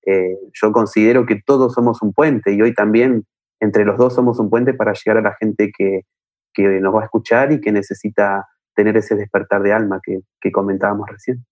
[0.06, 3.26] Eh, yo considero que todos somos un puente y hoy también
[3.60, 6.02] entre los dos somos un puente para llegar a la gente que,
[6.54, 10.52] que nos va a escuchar y que necesita tener ese despertar de alma que, que
[10.52, 11.46] comentábamos recién.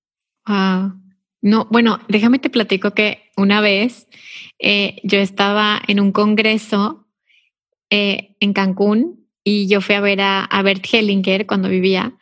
[1.42, 4.08] No, bueno, déjame te platico que una vez
[4.58, 7.08] eh, yo estaba en un congreso
[7.90, 12.14] eh, en Cancún y yo fui a ver a, a Bert Hellinger cuando vivía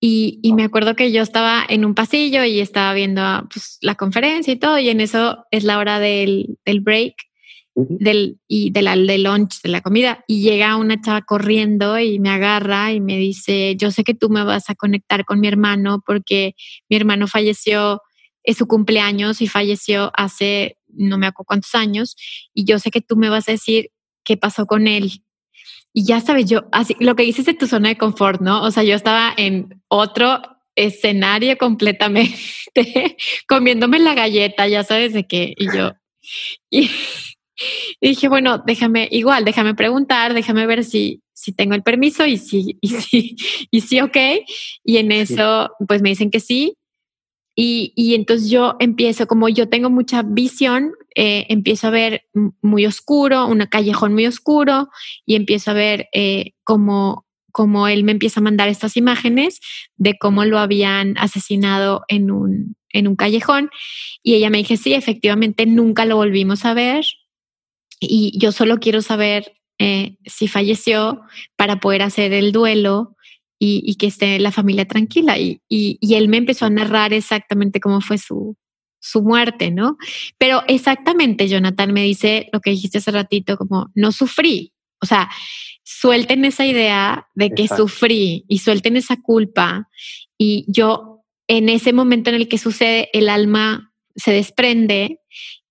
[0.00, 3.96] y, y, me acuerdo que yo estaba en un pasillo y estaba viendo pues, la
[3.96, 7.14] conferencia y todo, y en eso es la hora del, del break
[7.74, 12.18] del, y de la, del lunch, de la comida, y llega una chava corriendo y
[12.18, 15.48] me agarra y me dice, yo sé que tú me vas a conectar con mi
[15.48, 16.54] hermano porque
[16.88, 18.02] mi hermano falleció,
[18.42, 22.16] es su cumpleaños y falleció hace no me acuerdo cuántos años,
[22.54, 23.90] y yo sé que tú me vas a decir
[24.24, 25.22] qué pasó con él
[25.98, 28.62] y ya sabes, yo, así, lo que dices de tu zona de confort, ¿no?
[28.62, 30.40] O sea, yo estaba en otro
[30.76, 32.36] escenario completamente,
[33.48, 35.94] comiéndome la galleta, ya sabes de qué, y yo,
[36.70, 36.82] y,
[38.00, 42.36] y, dije, bueno, déjame, igual, déjame preguntar, déjame ver si, si tengo el permiso y
[42.36, 43.34] si, y si,
[43.72, 44.16] y si, ok.
[44.84, 46.76] Y en eso, pues me dicen que sí.
[47.60, 52.22] Y, entonces yo empiezo, como yo tengo mucha visión, eh, empiezo a ver
[52.62, 54.90] muy oscuro, un callejón muy oscuro,
[55.26, 57.26] y empiezo a ver eh, cómo,
[57.88, 59.58] él me empieza a mandar estas imágenes
[59.96, 63.70] de cómo lo habían asesinado en un, en un callejón.
[64.22, 67.06] Y ella me dije, sí, efectivamente, nunca lo volvimos a ver.
[67.98, 71.22] Y yo solo quiero saber eh, si falleció
[71.56, 73.16] para poder hacer el duelo
[73.58, 75.38] y, y, que esté la familia tranquila.
[75.38, 78.56] Y, y, y, él me empezó a narrar exactamente cómo fue su,
[79.00, 79.96] su muerte, ¿no?
[80.38, 84.72] Pero exactamente, Jonathan, me dice lo que dijiste hace ratito, como no sufrí.
[85.00, 85.30] O sea,
[85.84, 87.88] suelten esa idea de que Exacto.
[87.88, 89.88] sufrí y suelten esa culpa.
[90.36, 95.20] Y yo, en ese momento en el que sucede, el alma se desprende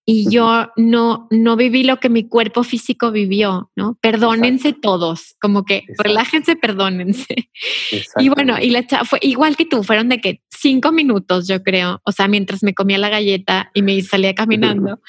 [0.10, 3.98] y yo no, no viví lo que mi cuerpo físico vivió, ¿no?
[4.00, 7.28] Perdónense todos, como que relájense, perdónense.
[8.20, 12.02] Y bueno, y la fue igual que tú, fueron de que cinco minutos, yo creo,
[12.06, 15.02] o sea, mientras me comía la galleta y me salía caminando.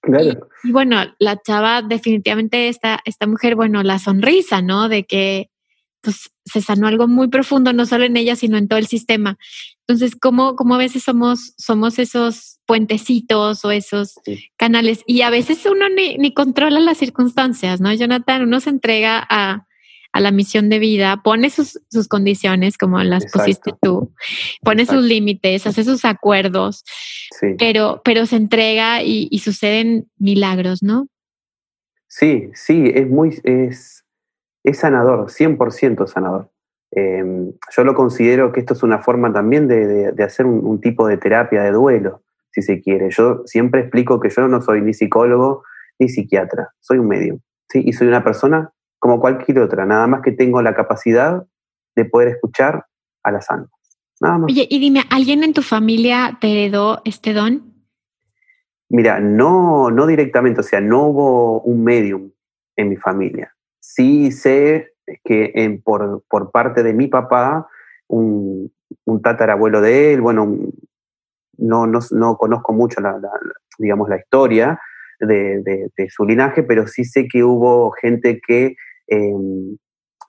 [0.00, 0.48] claro.
[0.64, 4.88] y, bueno, la chava definitivamente, esta, esta mujer, bueno, la sonrisa, ¿no?
[4.88, 5.50] De que
[6.00, 9.36] pues se sanó algo muy profundo, no solo en ella, sino en todo el sistema.
[9.88, 14.14] Entonces, ¿cómo, cómo a veces somos, somos esos puentecitos o esos
[14.56, 15.04] canales?
[15.06, 17.94] Y a veces uno ni, ni, controla las circunstancias, ¿no?
[17.94, 19.66] Jonathan, uno se entrega a,
[20.10, 24.12] a la misión de vida, pone sus, sus condiciones como las pusiste tú,
[24.62, 26.84] pone sus límites, hace sus acuerdos,
[27.58, 31.06] pero, pero se entrega y, y suceden milagros, ¿no?
[32.08, 34.04] Sí, sí, es muy, es,
[34.64, 36.50] es sanador, 100% sanador.
[36.92, 41.16] Em, yo lo considero que esto es una forma también de, hacer un, tipo de
[41.16, 42.22] terapia de duelo,
[42.52, 43.10] si se quiere.
[43.10, 45.64] Yo siempre explico que yo no soy ni psicólogo
[45.98, 47.38] ni psiquiatra, soy un medio,
[47.70, 47.82] ¿sí?
[47.84, 51.46] Y soy una persona como cualquier otra, nada más que tengo la capacidad
[51.94, 52.86] de poder escuchar
[53.22, 53.70] a las almas.
[54.20, 54.52] Nada más.
[54.52, 57.74] Oye, y dime, ¿alguien en tu familia te heredó este don?
[58.88, 62.30] Mira, no, no directamente, o sea, no hubo un medium
[62.76, 63.54] en mi familia.
[63.80, 67.66] Sí sé que por, por, parte de mi papá,
[68.08, 68.72] un,
[69.04, 70.56] un tatarabuelo de él, bueno,
[71.58, 73.18] no, no, no conozco mucho la,
[73.78, 74.80] digamos, la historia
[75.20, 79.76] de, su linaje, pero sí sé que hubo gente que em,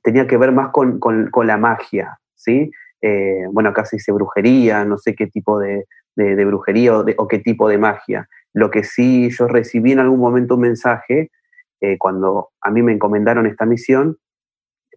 [0.03, 2.71] tenía que ver más con, con, la magia, ¿sí?
[3.01, 5.85] Eh, bueno, acá se dice brujería, no sé qué tipo de,
[6.15, 8.27] de brujería o, o, qué tipo de magia.
[8.53, 11.29] Lo que sí yo recibí en algún momento un mensaje
[11.79, 14.17] eh, cuando a mí me encomendaron esta misión,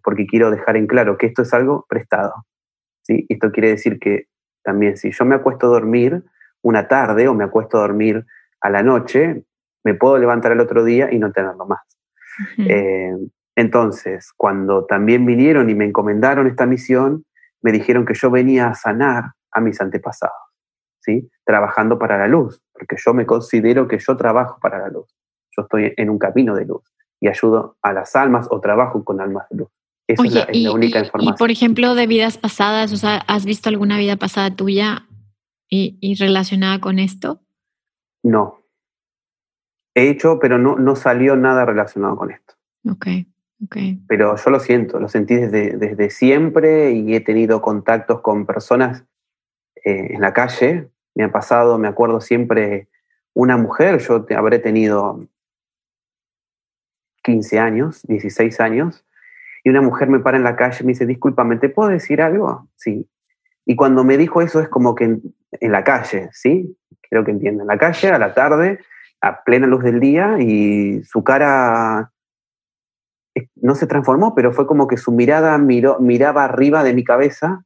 [0.03, 2.45] porque quiero dejar en claro que esto es algo prestado.
[3.01, 3.25] ¿sí?
[3.29, 4.27] Esto quiere decir que
[4.63, 6.23] también si yo me acuesto a dormir
[6.61, 8.25] una tarde o me acuesto a dormir
[8.61, 9.43] a la noche,
[9.83, 11.81] me puedo levantar el otro día y no tenerlo más.
[12.57, 13.13] Eh,
[13.55, 17.25] entonces, cuando también vinieron y me encomendaron esta misión,
[17.61, 20.35] me dijeron que yo venía a sanar a mis antepasados,
[20.99, 21.29] ¿sí?
[21.43, 25.13] trabajando para la luz, porque yo me considero que yo trabajo para la luz
[25.55, 26.83] yo estoy en un camino de luz
[27.19, 29.69] y ayudo a las almas o trabajo con almas de luz.
[30.13, 31.35] Esa es, la, única información.
[31.35, 35.07] Y por ejemplo, de vidas pasadas, o sea, ¿has visto alguna vida pasada tuya
[35.69, 37.41] y, relacionada con esto?
[38.23, 38.59] No.
[39.95, 42.55] He hecho, pero no, no salió nada relacionado con esto.
[42.89, 43.07] Ok,
[43.63, 43.77] ok.
[44.07, 49.03] Pero yo lo siento, lo sentí desde, desde siempre y he tenido contactos con personas
[49.83, 50.89] eh, en la calle.
[51.15, 52.87] Me ha pasado, me acuerdo siempre,
[53.33, 55.27] una mujer, yo habré tenido
[57.23, 59.05] 15 años, 16 años,
[59.63, 62.21] y una mujer me para en la calle y me dice, discúlpame, ¿te puedo decir
[62.21, 62.67] algo?
[62.75, 63.07] Sí.
[63.65, 66.75] Y cuando me dijo eso es como que en, la calle, ¿sí?
[67.09, 68.79] Creo que entienden, en la calle, a la tarde,
[69.21, 72.11] a plena luz del día, y su cara
[73.55, 77.63] no se transformó, pero fue como que su mirada miró, miraba arriba de mi cabeza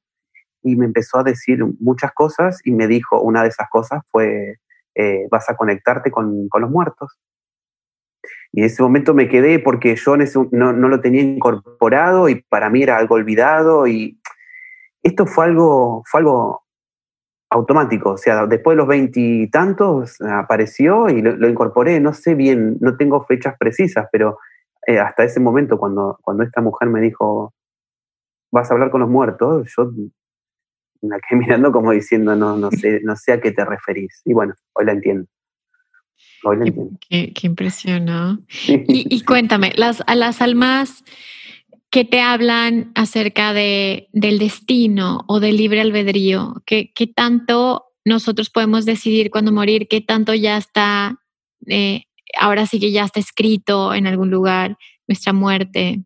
[0.61, 4.57] y me empezó a decir muchas cosas y me dijo, una de esas cosas fue,
[4.95, 7.17] eh, vas a conectarte con, con los muertos.
[8.55, 12.69] Y en ese momento me quedé porque yo no, no, lo tenía incorporado y para
[12.69, 14.17] mí era algo olvidado y
[15.03, 16.63] esto fue algo, fue algo
[17.49, 22.95] automático, o sea, después de los veintitantos apareció y lo, incorporé, no sé bien, no
[22.95, 24.39] tengo fechas precisas, pero
[24.87, 27.53] eh, hasta ese momento cuando, cuando esta mujer me dijo,
[28.53, 29.91] vas a hablar con los muertos, yo
[31.01, 34.21] me quedé mirando como diciendo, no, no, sé, no sé a qué te referís.
[34.23, 35.27] Y bueno, hoy la entiendo.
[37.09, 41.03] Qué, qué, impresión, y, cuéntame, las, a las almas
[41.89, 48.49] que te hablan acerca de, del destino o del libre albedrío, ¿qué, qué tanto nosotros
[48.49, 49.87] podemos decidir cuándo morir?
[49.87, 51.19] ¿Qué tanto ya está,
[51.67, 52.03] eh,
[52.39, 56.03] ahora sí que ya está escrito en algún lugar nuestra muerte?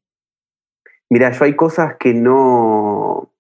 [1.10, 3.34] Mira, yo hay cosas que no,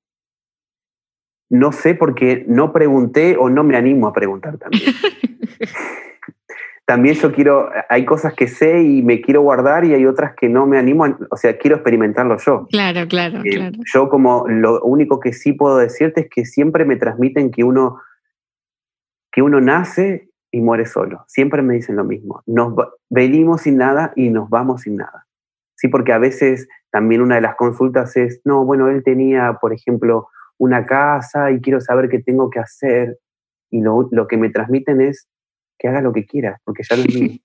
[1.49, 4.83] no sé porque no pregunté o no me animo a preguntar también.
[6.89, 10.49] también yo quiero, hay cosas que sé y me quiero guardar y hay otras que
[10.49, 12.65] no me animo, o sea, quiero experimentarlo yo.
[12.71, 13.77] Claro, claro, eh, claro.
[13.93, 18.01] Yo como lo único que sí puedo decirte es que siempre me transmiten que uno,
[19.31, 21.25] que uno nace y muere solo.
[21.27, 22.41] Siempre me dicen lo mismo.
[22.47, 22.73] Nos
[23.07, 25.27] venimos sin nada y nos vamos sin nada.
[25.75, 29.73] Sí, porque a veces también una de las consultas es, no, bueno, él tenía, por
[29.73, 33.19] ejemplo, una casa y quiero saber qué tengo que hacer.
[33.69, 35.27] Y lo, lo que me transmiten es,
[35.79, 37.39] que haga lo que quiera, porque ya lo es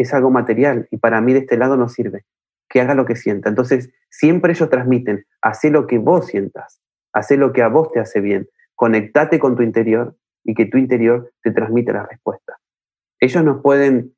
[0.00, 2.24] es algo material y para mí de este lado no sirve.
[2.68, 3.48] Que haga lo que sienta.
[3.48, 6.80] Entonces, siempre ellos transmiten, hace lo que vos sientas,
[7.12, 10.78] hace lo que a vos te hace bien, conectate con tu interior y que tu
[10.78, 12.58] interior te transmite la respuesta.
[13.18, 14.14] Ellos nos pueden,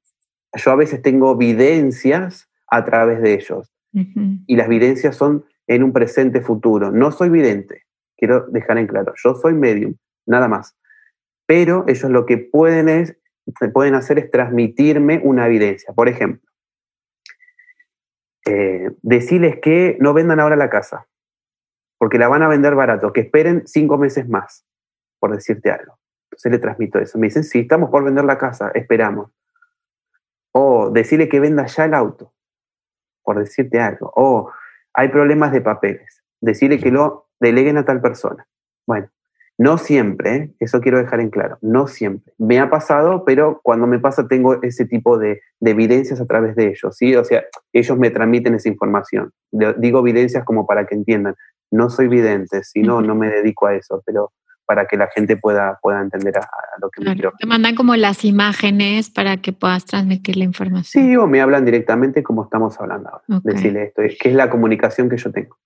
[0.54, 3.72] yo a veces tengo videncias a través de ellos.
[4.46, 6.90] Y las videncias son en un presente futuro.
[6.90, 7.82] No soy vidente,
[8.16, 9.12] quiero dejar en claro.
[9.22, 10.74] Yo soy medium, nada más.
[11.52, 13.14] Pero ellos lo que pueden, es,
[13.74, 15.92] pueden hacer es transmitirme una evidencia.
[15.92, 16.50] Por ejemplo,
[18.46, 21.08] eh, decirles que no vendan ahora la casa,
[21.98, 24.64] porque la van a vender barato, que esperen cinco meses más,
[25.18, 25.98] por decirte algo.
[26.30, 27.18] Entonces le transmito eso.
[27.18, 29.30] Me dicen, sí, estamos por vender la casa, esperamos.
[30.52, 32.32] O decirle que venda ya el auto,
[33.22, 34.10] por decirte algo.
[34.16, 34.50] O
[34.94, 38.48] hay problemas de papeles, decirle que lo deleguen a tal persona.
[38.86, 39.10] Bueno,
[39.62, 42.32] no siempre, eso quiero dejar en claro, no siempre.
[42.36, 46.70] Me ha pasado, pero cuando me pasa tengo ese tipo de, evidencias a través de
[46.70, 47.14] ellos, ¿sí?
[47.14, 49.30] O sea, ellos me transmiten esa información.
[49.78, 51.36] Digo evidencias como para que entiendan.
[51.70, 54.32] No soy vidente, si no, no me dedico a eso, pero
[54.66, 56.48] para que la gente pueda, pueda entender a,
[56.80, 57.32] lo que me quiero.
[57.38, 61.04] Te mandan como las imágenes para que puedas transmitir la información.
[61.04, 63.40] Sí, o me hablan directamente como estamos hablando ahora.
[63.44, 65.56] Decirle esto, que es la comunicación que yo tengo.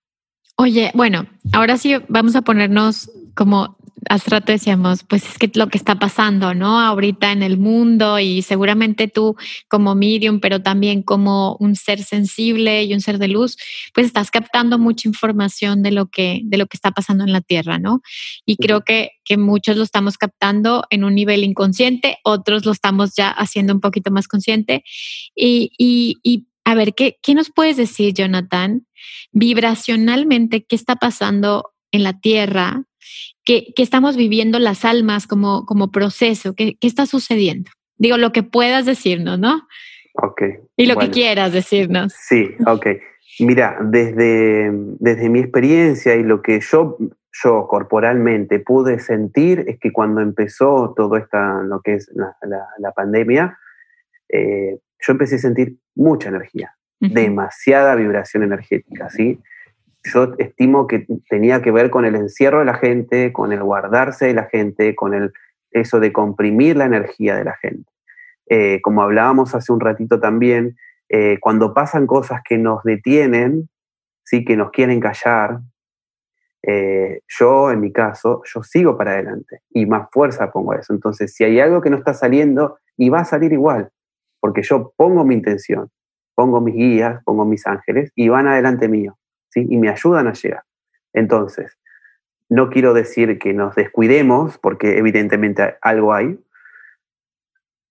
[0.58, 3.76] Oye, bueno, ahora sí vamos a ponernos como
[4.08, 6.80] hace rato decíamos, pues es que lo que está pasando, ¿no?
[6.80, 9.36] Ahorita en el mundo y seguramente tú
[9.68, 13.56] como medium, pero también como un ser sensible y un ser de luz,
[13.94, 17.40] pues estás captando mucha información de lo que, de lo que está pasando en la
[17.40, 18.00] Tierra, ¿no?
[18.44, 23.14] Y creo que, que muchos lo estamos captando en un nivel inconsciente, otros lo estamos
[23.16, 24.84] ya haciendo un poquito más consciente.
[25.34, 28.86] Y, y, y a ver, ¿qué, ¿qué nos puedes decir, Jonathan?
[29.32, 32.84] Vibracionalmente, ¿qué está pasando en la Tierra
[33.46, 36.54] que, estamos viviendo las almas como, como proceso?
[36.54, 37.70] ¿Qué, ¿Qué, está sucediendo?
[37.96, 39.62] Digo, lo que puedas decirnos, ¿no?
[40.14, 40.42] Ok.
[40.76, 42.12] Y lo que quieras decirnos.
[42.12, 42.86] Sí, ok.
[43.40, 46.98] Mira, desde, desde mi experiencia y lo que yo,
[47.42, 52.34] yo corporalmente pude sentir es que cuando empezó todo esta, lo que es la,
[52.78, 53.58] la, pandemia,
[54.28, 59.38] eh, yo empecé a sentir mucha energía, demasiada vibración energética, ¿sí?
[60.12, 64.26] Yo estimo que tenía que ver con el encierro de la gente, con el guardarse
[64.26, 65.32] de la gente, con el,
[65.70, 67.90] eso de comprimir la energía de la gente.
[68.48, 70.76] Eh, como hablábamos hace un ratito también,
[71.08, 73.68] eh, cuando pasan cosas que nos detienen,
[74.24, 75.60] sí, que nos quieren callar,
[76.62, 80.92] eh, yo en mi caso, yo sigo para adelante y más fuerza pongo a eso.
[80.92, 83.90] Entonces, si hay algo que no está saliendo, y va a salir igual,
[84.40, 85.90] porque yo pongo mi intención,
[86.34, 89.16] pongo mis guías, pongo mis ángeles y van adelante mío
[89.60, 90.64] y me ayudan a llegar.
[91.12, 91.78] Entonces,
[92.48, 96.38] no quiero decir que nos descuidemos, porque evidentemente algo hay,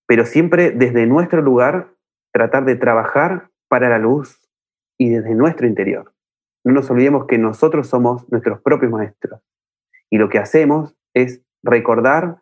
[0.08, 1.90] pero siempre desde nuestro lugar
[2.32, 4.40] tratar de trabajar para la luz
[4.98, 6.14] y desde nuestro interior.
[6.64, 9.42] No nos olvidemos que nosotros somos nuestros propios maestros
[10.10, 12.42] y lo que hacemos es recordar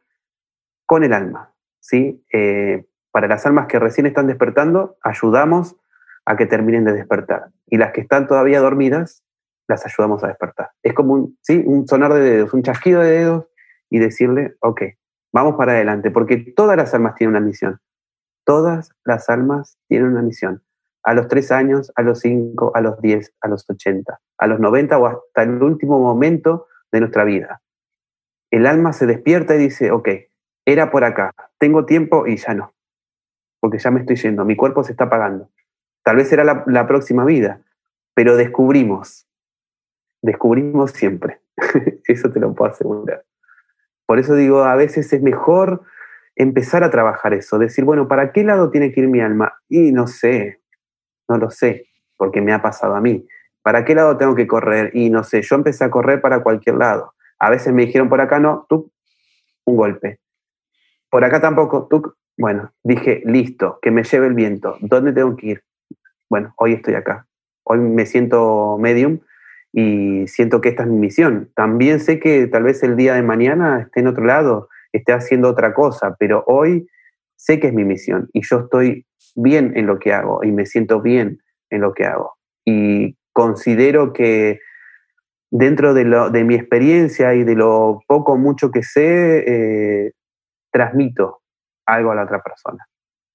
[0.85, 1.53] con el alma.
[1.79, 2.23] ¿sí?
[2.31, 5.75] Eh, para las almas que recién están despertando, ayudamos
[6.25, 7.49] a que terminen de despertar.
[7.67, 9.23] Y las que están todavía dormidas,
[9.67, 10.71] las ayudamos a despertar.
[10.81, 11.63] Es como un, ¿sí?
[11.65, 13.45] un sonar de dedos, un chasquido de dedos
[13.89, 14.81] y decirle, ok,
[15.31, 17.79] vamos para adelante, porque todas las almas tienen una misión.
[18.45, 20.63] Todas las almas tienen una misión.
[21.03, 24.59] A los tres años, a los cinco, a los diez, a los ochenta, a los
[24.59, 27.61] noventa o hasta el último momento de nuestra vida.
[28.51, 30.09] El alma se despierta y dice, ok,
[30.65, 32.73] era por acá, tengo tiempo y ya no,
[33.59, 35.49] porque ya me estoy yendo, mi cuerpo se está apagando.
[36.03, 37.61] Tal vez será la, próxima vida,
[38.13, 39.25] pero descubrimos,
[40.21, 41.41] descubrimos siempre.
[42.07, 43.23] Eso te lo puedo asegurar.
[44.05, 45.81] Por eso digo, a veces es mejor
[46.35, 49.61] empezar a trabajar eso, decir, bueno, ¿para qué lado tiene que ir mi alma?
[49.69, 50.61] Y no sé,
[51.29, 51.87] no lo sé,
[52.17, 53.25] porque me ha pasado a mí.
[53.61, 54.91] ¿Para qué lado tengo que correr?
[54.93, 57.13] Y no sé, yo empecé a correr para cualquier lado.
[57.39, 58.91] A veces me dijeron por acá no, tú,
[59.65, 60.19] un golpe.
[61.09, 64.77] Por acá tampoco, tú, bueno, dije, listo, que me lleve el viento.
[64.81, 65.63] ¿Dónde tengo que ir?
[66.33, 67.27] Bueno, hoy estoy acá,
[67.63, 69.19] hoy me siento medium
[69.71, 71.51] y siento que esta es mi misión.
[71.55, 75.47] También sé que tal vez el día de mañana esté en otro lado, esté haciendo
[75.47, 76.87] otra cosa, pero hoy
[77.35, 79.05] sé que es mi misión y yo estoy
[79.35, 81.37] bien en lo que hago y me siento bien
[81.69, 82.33] en lo que hago.
[82.65, 84.59] Y considero que
[85.51, 90.13] dentro de, lo, de mi experiencia y de lo poco o mucho que sé, eh,
[90.71, 91.43] transmito
[91.85, 92.83] algo a la otra persona.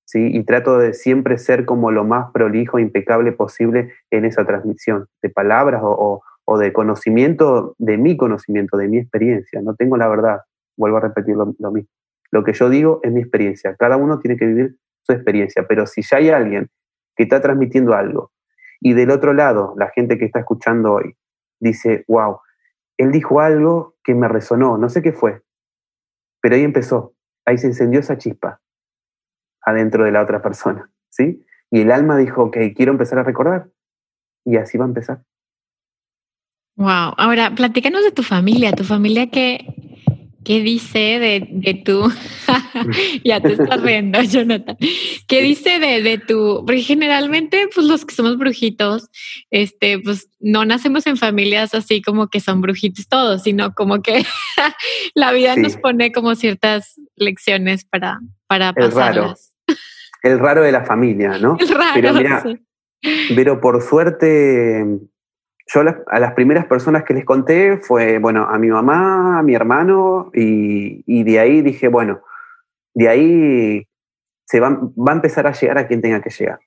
[0.09, 0.31] ¿Sí?
[0.33, 5.07] Y trato de siempre ser como lo más prolijo, e impecable posible en esa transmisión
[5.23, 6.23] de palabras o,
[6.59, 9.61] de conocimiento, de mi conocimiento, de mi experiencia.
[9.61, 10.41] No tengo la verdad,
[10.79, 11.91] vuelvo a repetir lo, mismo.
[12.31, 13.77] Lo que yo digo es mi experiencia.
[13.77, 16.71] Cada uno tiene que vivir su experiencia, pero si ya hay alguien
[17.15, 18.33] que está transmitiendo algo
[18.81, 21.17] y del otro lado, la gente que está escuchando hoy
[21.61, 22.39] dice, wow,
[22.97, 25.43] él dijo algo que me resonó, no sé qué fue,
[26.41, 27.13] pero ahí empezó,
[27.45, 28.61] ahí se encendió esa chispa
[29.63, 31.45] adentro de la otra persona, ¿sí?
[31.71, 33.69] Y el alma dijo, ok, quiero empezar a recordar.
[34.45, 35.23] Y así va a empezar.
[36.77, 37.15] Wow.
[37.17, 38.73] Ahora, platícanos de tu familia.
[38.73, 39.67] ¿Tu familia qué,
[40.45, 42.11] qué dice de, de tu...
[43.25, 44.79] ya te estás riendo, Jonathan.
[45.27, 46.65] ¿Qué dice de, de tu...
[46.65, 49.11] Porque generalmente, pues los que somos brujitos,
[49.51, 54.25] este, pues no nacemos en familias así como que son brujitos todos, sino como que
[55.15, 59.53] la vida nos pone como ciertas lecciones para, para pasarlas.
[59.67, 59.81] El raro.
[60.23, 61.57] El raro de la familia, ¿no?
[61.61, 62.43] El raro, pero mira,
[63.37, 64.85] pero por suerte
[65.69, 69.55] yo a las primeras personas que les conté fue, bueno, a mi mamá, a mi
[69.55, 72.23] hermano, y, de ahí dije, bueno,
[72.95, 73.87] de ahí
[74.47, 76.59] se va, va, a empezar a llegar a quien tenga que llegar.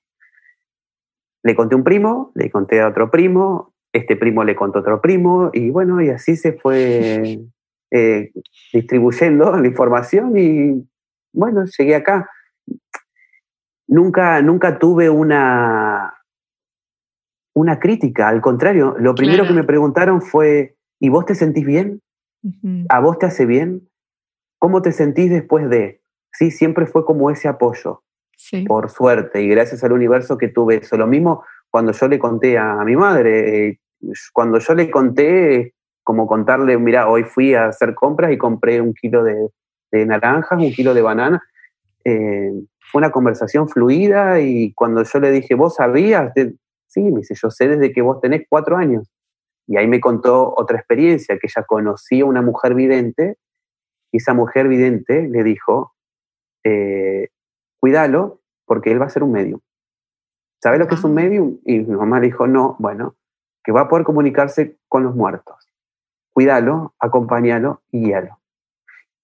[1.42, 4.82] Le conté a un primo, le conté a otro primo, este primo le contó a
[4.82, 7.40] otro primo, y bueno, y así se fue
[7.90, 8.30] eh,
[8.72, 10.86] distribuyendo la información y
[11.32, 12.28] bueno, llegué acá.
[13.86, 16.14] Nunca, nunca tuve una,
[17.54, 22.00] una crítica, al contrario, lo primero que me preguntaron fue, ¿y vos te sentís bien?
[22.88, 23.88] ¿A vos te hace bien?
[24.58, 26.00] ¿Cómo te sentís después de?
[26.32, 28.02] Sí, siempre fue como ese apoyo,
[28.66, 30.96] por suerte, y gracias al universo que tuve eso.
[30.96, 33.80] Lo mismo cuando yo le conté a, mi madre, eh,
[34.32, 38.94] cuando yo le conté, como contarle, mira, hoy fui a hacer compras y compré un
[38.94, 39.48] kilo de,
[39.92, 41.42] naranjas, un kilo de banana.
[42.04, 42.52] Eh,
[42.90, 46.32] fue una conversación fluida y cuando yo le dije, vos sabías,
[46.92, 49.10] Sí, me dice, yo sé desde que vos tenés cuatro años.
[49.66, 53.38] Y ahí me contó otra experiencia, que ella conocía una mujer vidente
[54.10, 55.94] y esa mujer vidente le dijo,
[56.64, 57.28] eh,
[57.80, 59.60] cuídalo porque él va a ser un medium.
[60.62, 61.22] ¿Sabes lo que es un ah.
[61.22, 61.58] medium?
[61.64, 63.16] Y mi mamá le dijo, no, bueno,
[63.64, 65.66] que va a poder comunicarse con los muertos.
[66.34, 68.41] Cuídalo, acompáñalo y guíalo.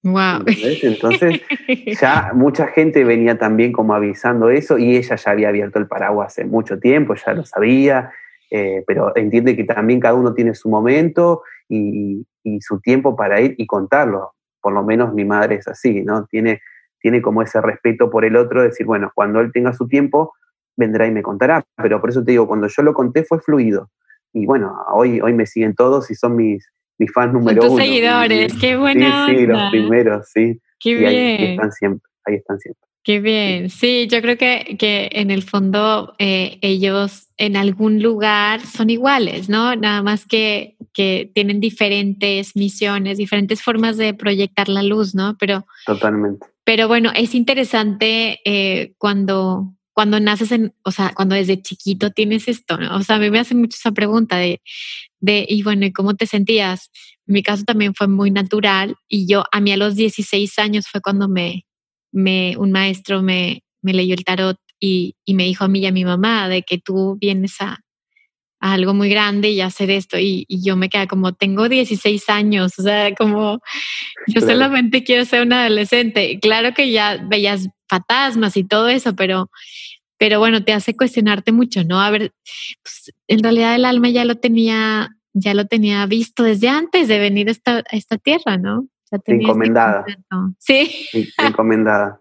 [0.04, 0.44] Wow.
[0.46, 1.40] Entonces,
[2.00, 6.28] ya mucha gente venía también como avisando eso y ella ya había abierto el paraguas
[6.28, 8.12] hace mucho tiempo, ya lo sabía,
[8.50, 12.24] eh, pero entiende que también cada uno tiene su momento y,
[12.60, 14.32] su tiempo para ir y contarlo.
[14.62, 16.24] Por lo menos mi madre es así, ¿no?
[16.24, 16.62] Tiene,
[16.98, 20.32] tiene como ese respeto por el otro, decir, bueno, cuando él tenga su tiempo,
[20.76, 21.62] vendrá y me contará.
[21.76, 23.90] Pero por eso te digo, cuando yo lo conté fue fluido.
[24.32, 26.66] Y bueno, hoy, hoy me siguen todos y son mis,
[26.98, 27.82] mis fans número tus uno.
[27.82, 29.26] seguidores, qué buena.
[29.28, 30.60] Sí, sí, los primeros, sí.
[30.80, 31.10] Qué bien.
[31.10, 32.88] Ahí están siempre, ahí están siempre.
[33.04, 33.70] Qué bien.
[33.70, 39.48] Sí, yo creo que, que en el fondo eh, ellos en algún lugar son iguales,
[39.48, 39.74] ¿no?
[39.76, 45.36] Nada más que, que tienen diferentes misiones, diferentes formas de proyectar la luz, ¿no?
[45.38, 45.64] Pero.
[45.86, 46.46] Totalmente.
[46.64, 52.46] Pero bueno, es interesante eh, cuando, cuando naces en, o sea, cuando desde chiquito tienes
[52.46, 52.94] esto, ¿no?
[52.94, 54.62] O sea, a mí me hace mucho esa pregunta de,
[55.18, 56.92] de, y bueno, ¿y cómo te sentías?
[57.26, 60.86] En mi caso también fue muy natural y yo, a mí a los 16 años
[60.86, 61.66] fue cuando me,
[62.12, 65.86] me un maestro me, me leyó el tarot y, y, me dijo a mí y
[65.86, 67.80] a mi mamá de que tú vienes a,
[68.60, 72.28] a algo muy grande y hacer esto y, y, yo me quedé como, tengo 16
[72.28, 73.58] años, o sea, como
[74.28, 76.38] yo solamente quiero ser una adolescente.
[76.40, 79.50] Claro que ya veías fantasmas y todo eso, pero
[80.18, 82.00] pero bueno, te hace cuestionarte mucho, ¿no?
[82.00, 82.32] A ver,
[82.82, 87.20] pues, en realidad el alma ya lo tenía, ya lo tenía visto desde antes de
[87.20, 88.88] venir a esta, esta tierra, ¿no?
[89.10, 90.04] Este encomendada.
[90.58, 91.08] sí.
[91.38, 92.20] encomendada.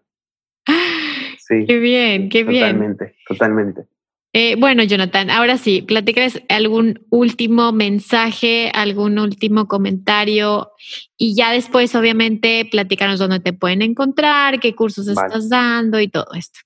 [1.39, 1.64] Sí.
[1.66, 2.74] Qué bien, qué bien.
[2.74, 3.88] Totalmente, totalmente.
[4.34, 10.71] Eh, bueno, Jonathan, ahora sí, platícales algún último mensaje, algún último comentario
[11.17, 16.28] y ya después, obviamente, platícanos dónde te pueden encontrar, qué cursos estás dando y todo
[16.36, 16.59] esto.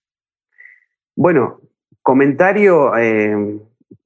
[1.16, 1.62] Bueno,
[2.02, 3.60] comentario, eh,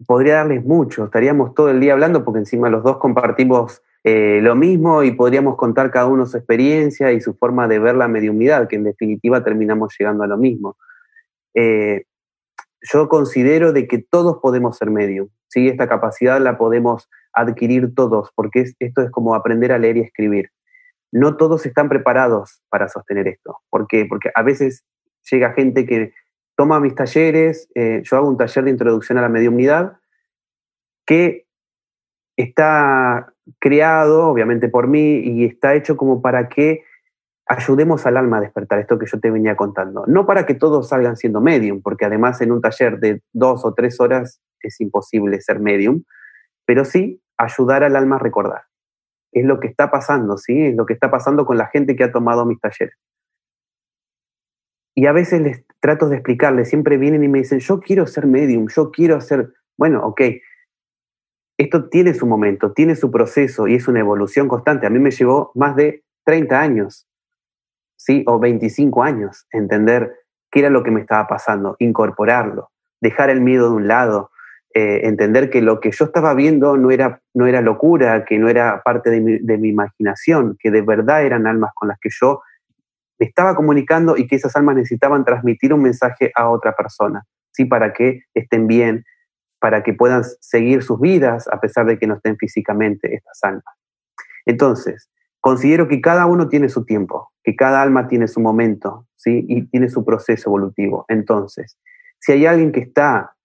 [0.05, 4.55] podría darles mucho, estaríamos todo el día hablando porque encima los dos compartimos eh, lo
[4.55, 8.67] mismo y podríamos contar cada uno su experiencia y su forma de ver la mediumidad,
[8.67, 10.77] que en definitiva terminamos llegando a lo mismo.
[11.55, 12.03] Eh,
[12.91, 15.67] yo considero de que todos podemos ser medium, ¿sí?
[15.67, 20.49] esta capacidad la podemos adquirir todos, porque esto es como aprender a leer y escribir.
[21.11, 23.57] No todos están preparados para sostener esto.
[23.69, 24.05] ¿Por qué?
[24.05, 24.83] Porque a veces
[25.29, 26.13] llega gente que
[26.55, 29.97] toma mis talleres, eh, yo hago un taller de introducción a la mediumnidad
[31.05, 31.45] que
[32.37, 36.83] está creado, obviamente, por mí y está hecho como para que
[37.47, 40.05] ayudemos al alma a despertar, esto que yo te venía contando.
[40.07, 43.73] No para que todos salgan siendo medium, porque además en un taller de dos o
[43.73, 46.03] tres horas es imposible ser medium,
[46.65, 48.63] pero sí ayudar al alma a recordar.
[49.31, 50.67] Es lo que está pasando, ¿sí?
[50.67, 52.95] Es lo que está pasando con la gente que ha tomado mis talleres.
[54.95, 58.25] Y a veces les trato de explicarles, siempre vienen y me dicen, yo quiero ser
[58.27, 60.21] medium, yo quiero hacer, bueno, ok,
[61.57, 64.87] esto tiene su momento, tiene su proceso y es una evolución constante.
[64.87, 67.07] A mí me llevó más de 30 años,
[68.05, 68.23] ¿sí?
[68.27, 70.13] O 25 años entender
[70.51, 72.69] qué era lo que me estaba pasando, incorporarlo,
[73.01, 74.31] dejar el miedo de un lado,
[74.73, 78.47] eh, entender que lo que yo estaba viendo no era, no era locura, que no
[78.47, 82.09] era parte de mi, de mi imaginación, que de verdad eran almas con las que
[82.11, 82.41] yo
[83.17, 87.65] estaba comunicando y que esas almas necesitaban transmitir un mensaje a otra persona, ¿sí?
[87.65, 89.03] para que estén bien,
[89.59, 93.63] para que puedan seguir sus vidas a pesar de que no estén físicamente estas almas.
[94.45, 95.09] Entonces,
[95.45, 99.45] considero que cada uno tiene su tiempo, que cada alma tiene su momento, ¿sí?
[99.47, 101.05] Y tiene su proceso evolutivo.
[101.07, 101.77] Entonces,
[102.17, 103.35] si hay alguien que está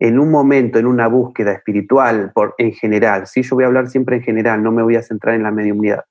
[0.00, 3.42] en un momento, en una búsqueda espiritual, por, en general, ¿sí?
[3.42, 6.04] yo voy a hablar siempre en general, no me voy a centrar en la mediunidad,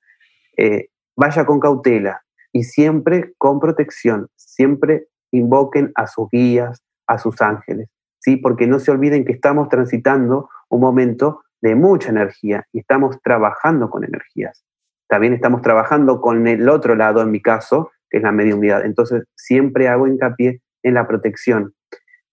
[0.56, 7.42] eh, vaya con cautela, y siempre con protección, siempre invoquen a sus guías, a sus
[7.42, 8.38] ángeles, ¿sí?
[8.38, 13.90] Porque no se olviden que estamos transitando un momento de mucha energía y estamos trabajando
[13.90, 14.64] con energías.
[15.08, 18.84] También estamos trabajando con el otro lado, en mi caso, que es la mediunidad.
[18.84, 21.74] Entonces, siempre hago hincapié en la protección.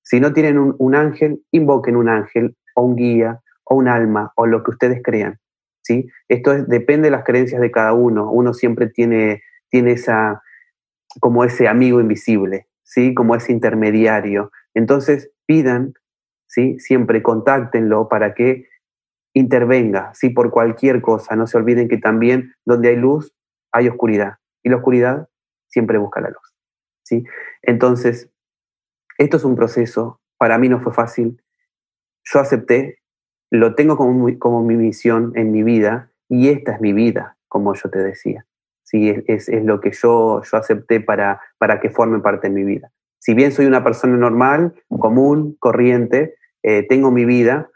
[0.03, 4.45] Si no tienen un, ángel, invoquen un ángel o un guía o un alma o
[4.45, 5.37] lo que ustedes crean.
[5.81, 6.07] ¿sí?
[6.27, 8.29] Esto es, depende de las creencias de cada uno.
[8.31, 9.41] Uno siempre tiene
[9.71, 10.43] tiene esa,
[11.19, 13.15] como ese amigo invisible, ¿sí?
[13.15, 14.51] Como ese intermediario.
[14.75, 15.93] Entonces, pidan,
[16.45, 16.77] ¿sí?
[16.79, 18.67] Siempre contáctenlo para que
[19.33, 20.29] intervenga, ¿sí?
[20.29, 21.35] Por cualquier cosa.
[21.35, 23.33] No se olviden que también donde hay luz,
[23.71, 24.37] hay oscuridad.
[24.63, 25.29] Y la oscuridad
[25.67, 26.55] siempre busca la luz,
[27.03, 27.23] ¿sí?
[27.61, 28.29] Entonces,
[29.17, 30.19] esto es un proceso.
[30.37, 31.41] Para mí no fue fácil.
[32.23, 32.99] Yo acepté,
[33.49, 37.73] lo tengo como, como mi misión en mi vida y esta es mi vida, como
[37.73, 38.45] yo te decía.
[38.83, 39.09] ¿sí?
[39.27, 42.91] es, es, lo que yo, yo acepté para, para que forme parte de mi vida.
[43.19, 47.69] Si bien soy una persona normal, común, corriente, eh, tengo mi vida,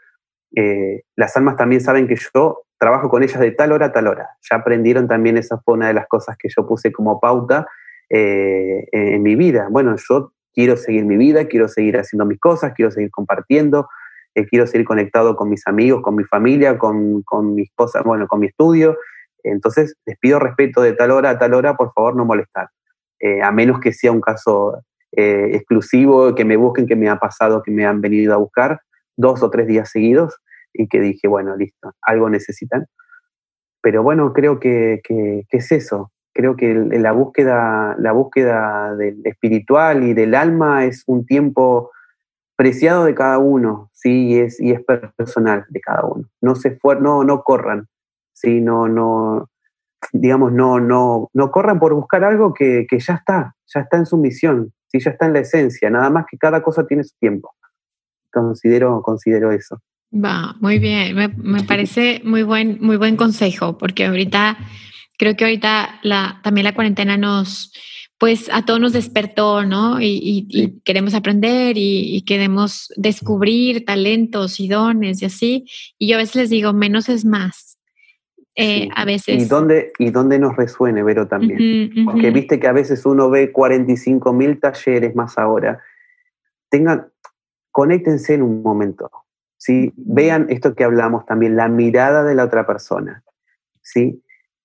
[0.54, 4.06] eh, las almas también saben que yo trabajo con ellas de tal hora a tal
[4.06, 4.28] hora.
[4.48, 7.66] Ya aprendieron también, esa fue una de las cosas que yo puse como pauta
[8.10, 9.68] eh, en mi vida.
[9.70, 13.88] Bueno, yo quiero seguir mi vida, quiero seguir haciendo mis cosas, quiero seguir compartiendo,
[14.50, 18.40] quiero seguir conectado con mis amigos, con mi familia, con, con mis cosas, bueno, con
[18.40, 18.96] mi estudio,
[19.52, 22.68] entonces, les pido respeto de tal hora a tal hora, por favor, no molestar.
[23.20, 24.82] Eh, a menos que sea un caso
[25.12, 28.80] eh, exclusivo, que me busquen, que me ha pasado, que me han venido a buscar
[29.16, 30.36] dos o tres días seguidos
[30.72, 32.86] y que dije, bueno, listo, algo necesitan.
[33.82, 35.00] Pero bueno, creo que,
[35.50, 36.12] es eso.
[36.34, 41.90] Creo que la búsqueda, la búsqueda del espiritual y del alma es un tiempo
[42.56, 44.28] preciado de cada uno, ¿sí?
[44.28, 44.80] Y es, y es
[45.16, 46.28] personal de cada uno.
[46.40, 47.86] No, se no, no corran,
[48.34, 48.60] ¿sí?
[48.60, 49.48] No, no,
[50.12, 54.16] digamos, no, no, no corran por buscar algo que, ya está, ya está en su
[54.16, 55.00] misión, ¿sí?
[55.00, 57.54] ya está en la esencia, nada más que cada cosa tiene su tiempo.
[58.40, 59.80] Considero, considero eso.
[60.12, 64.56] Va, muy bien, me, parece muy buen, muy buen consejo, porque ahorita,
[65.18, 67.72] creo que ahorita la, también la cuarentena nos,
[68.18, 70.00] pues a todos nos despertó, ¿no?
[70.00, 75.64] Y, queremos aprender y, y, queremos descubrir talentos y dones y así.
[75.98, 77.76] Y yo a veces les digo, menos es más.
[78.58, 79.42] Eh, a veces.
[79.42, 81.92] Y dónde, y dónde nos resuene, Vero, también.
[82.06, 85.82] Porque viste que a veces uno ve 45 mil talleres más ahora.
[86.70, 87.08] Tengan,
[87.76, 89.10] conéctense en un momento.
[89.58, 89.92] ¿sí?
[89.96, 93.22] Vean esto que hablamos también, la mirada de la otra persona.
[93.82, 94.24] ¿sí?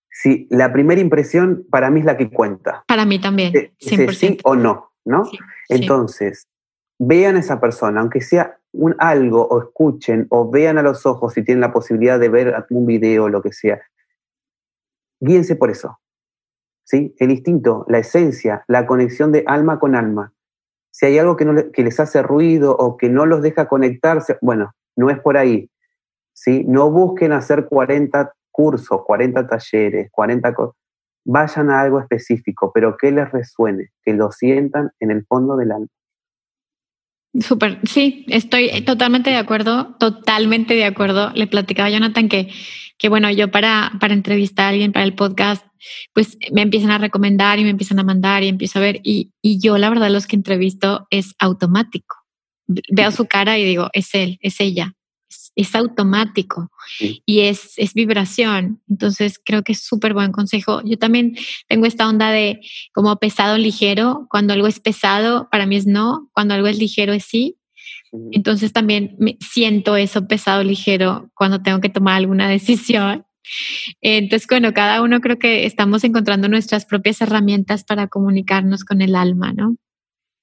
[0.09, 2.85] Sí, la primera impresión para mí es la que cuenta.
[2.87, 4.13] Para mí también, 100%.
[4.13, 5.23] Sí o no, ¿no?
[5.67, 6.47] Entonces,
[6.99, 11.33] vean a esa persona, aunque sea un algo o escuchen o vean a los ojos
[11.33, 13.81] si tienen la posibilidad de ver un video o lo que sea,
[15.19, 15.99] guíense por eso.
[16.85, 17.13] ¿sí?
[17.19, 20.31] El instinto, la esencia, la conexión de alma con alma.
[20.91, 24.37] Si hay algo que, no que les hace ruido o que no los deja conectarse,
[24.41, 25.69] bueno, no es por ahí.
[26.33, 26.63] ¿sí?
[26.67, 30.75] No busquen hacer 40 cursos, 40 talleres, 40 cosas.
[31.23, 35.71] Vayan a algo específico, pero que les resuene, que lo sientan en el fondo del
[35.71, 35.87] alma.
[37.39, 41.31] Súper, sí, estoy totalmente de acuerdo, totalmente de acuerdo.
[41.33, 42.49] Le platicaba a Jonathan que,
[42.97, 45.65] que bueno, yo para, para entrevistar a alguien para el podcast,
[46.13, 48.99] pues me empiezan a recomendar y me empiezan a mandar y empiezo a ver.
[49.03, 52.17] Y, y yo, la verdad, los que entrevisto es automático.
[52.67, 54.95] Veo su cara y digo, es él, es ella
[55.55, 58.81] es, automático y es, es vibración.
[58.89, 60.81] Entonces creo que es súper buen consejo.
[60.83, 61.35] Yo también
[61.67, 62.61] tengo esta onda de
[62.93, 64.27] como pesado ligero.
[64.29, 66.29] Cuando algo es pesado, para mí es no.
[66.33, 67.57] Cuando algo es ligero es sí.
[68.31, 73.25] Entonces también me siento eso pesado ligero cuando tengo que tomar alguna decisión.
[74.01, 79.15] Entonces, bueno, cada uno creo que estamos encontrando nuestras propias herramientas para comunicarnos con el
[79.15, 79.75] alma, ¿no?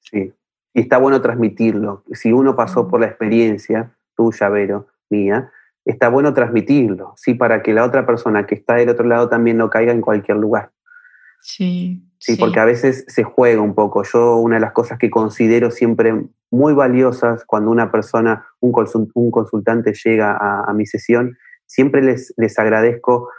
[0.01, 0.33] Sí,
[0.75, 2.05] y está bueno transmitirlo.
[2.13, 5.51] Si uno pasó por la experiencia, tuya, Vero, mía,
[5.85, 7.35] está bueno transmitirlo, ¿sí?
[7.35, 10.37] Para que la otra persona que está del otro lado también no caiga en cualquier
[10.37, 10.71] lugar.
[11.41, 12.37] Sí, ¿sí?
[12.37, 14.03] Porque a veces se juega un poco.
[14.03, 16.15] Yo una de las cosas que considero siempre
[16.51, 18.73] muy valiosas cuando una persona, un,
[19.31, 21.37] consultante llega a, mi sesión,
[21.67, 23.31] siempre les, les agradezco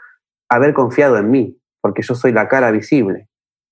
[0.50, 3.28] haber confiado en mí, porque yo soy la cara visible.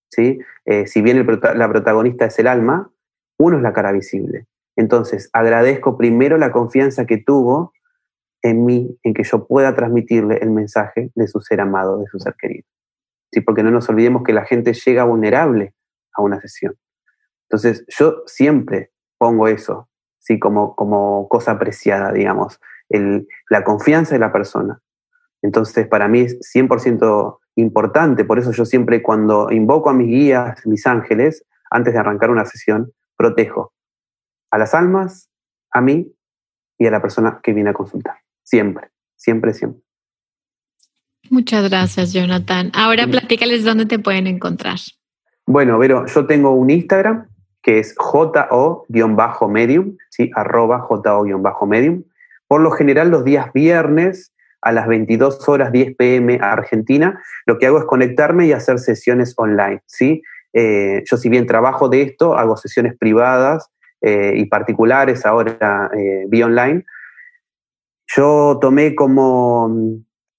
[0.10, 0.40] ¿sí?
[0.66, 1.26] Eh, si bien
[1.56, 2.92] la protagonista es el alma,
[3.40, 4.46] uno es la cara visible.
[4.76, 7.74] Entonces, agradezco primero la confianza que tuvo
[8.42, 12.20] en mí, en que yo pueda transmitirle el mensaje de su ser amado, de su
[12.20, 12.68] ser querido.
[13.32, 13.42] ¿Sí?
[13.42, 15.74] Porque no nos olvidemos que la gente llega vulnerable
[16.14, 16.76] a una sesión.
[17.50, 20.40] Entonces, yo siempre pongo eso, ¿sí?
[20.40, 22.60] como, como cosa apreciada, digamos,
[22.90, 24.82] el, la confianza de la persona.
[25.42, 30.66] Entonces, para mí es 100% importante, por eso yo siempre cuando invoco a mis guías,
[30.66, 33.74] mis ángeles, antes de arrancar una sesión, protejo
[34.52, 35.30] a las almas,
[35.72, 36.14] a mí
[36.78, 38.18] y a la persona que viene a consultar.
[38.48, 38.88] Siempre,
[39.18, 39.82] siempre, siempre.
[41.30, 42.72] Muchas gracias, Jonathan.
[42.74, 44.78] Ahora platícales dónde te pueden encontrar.
[45.46, 47.28] Bueno, Vero, yo tengo un Instagram
[47.62, 50.32] que es jo-medium, ¿sí?
[50.34, 52.04] arroba jo-medium.
[52.48, 54.32] Por lo general, los días viernes
[54.62, 58.80] a las 22 horas 10 pm a Argentina, lo que hago es conectarme y hacer
[58.80, 59.82] sesiones online.
[59.88, 60.22] ¿sí?
[60.54, 63.70] Eh, yo si bien trabajo de esto, hago sesiones privadas
[64.00, 66.86] eh, y particulares ahora eh, vía online.
[68.16, 69.70] Yo tomé como,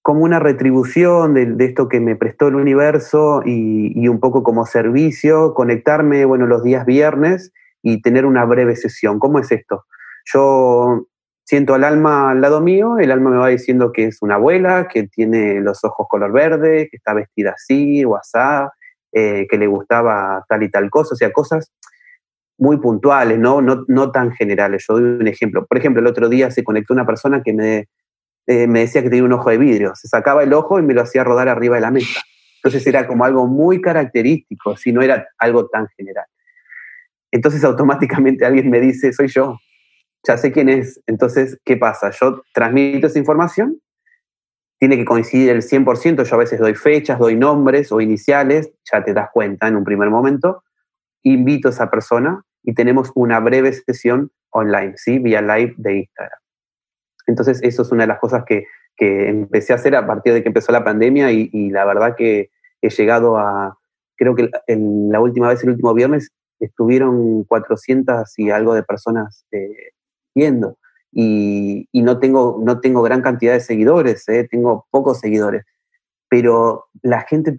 [0.02, 5.54] como una retribución de, esto que me prestó el universo y, un poco como servicio,
[5.54, 7.52] conectarme bueno, los días viernes
[7.82, 9.18] y tener una breve sesión.
[9.18, 9.84] ¿Cómo es esto?
[10.24, 11.06] Yo
[11.44, 14.88] siento al alma al lado mío, el alma me va diciendo que es una abuela,
[14.88, 18.72] que tiene los ojos color verde, que está vestida así o asá,
[19.12, 21.72] eh, que le gustaba tal y tal cosa, o sea, cosas
[22.58, 23.62] muy puntuales, ¿no?
[23.62, 24.84] No, no tan generales.
[24.88, 25.64] Yo doy un ejemplo.
[25.66, 27.88] Por ejemplo, el otro día se conectó una persona que me,
[28.46, 29.94] eh, me decía que tenía un ojo de vidrio.
[29.94, 32.20] Se sacaba el ojo y me lo hacía rodar arriba de la mesa.
[32.56, 36.26] Entonces era como algo muy característico, si no era algo tan general.
[37.30, 39.58] Entonces automáticamente alguien me dice, soy yo,
[40.26, 41.00] ya sé quién es.
[41.06, 42.10] Entonces, ¿qué pasa?
[42.10, 43.80] Yo transmito esa información,
[44.78, 49.04] tiene que coincidir el 100%, yo a veces doy fechas, doy nombres o iniciales, ya
[49.04, 50.64] te das cuenta en un primer momento,
[51.22, 55.18] invito a esa persona y tenemos una breve sesión online, ¿sí?
[55.18, 56.38] Vía live de Instagram.
[57.26, 60.42] Entonces, eso es una de las cosas que, que empecé a hacer a partir de
[60.42, 62.50] que empezó la pandemia y, la verdad que
[62.82, 63.78] he llegado a,
[64.16, 69.46] creo que en la última vez, el último viernes, estuvieron 400 y algo de personas
[69.52, 69.92] eh,
[71.12, 74.46] y, no, tengo, no tengo gran cantidad de seguidores, ¿eh?
[74.50, 75.64] tengo pocos seguidores,
[76.28, 77.52] pero la gente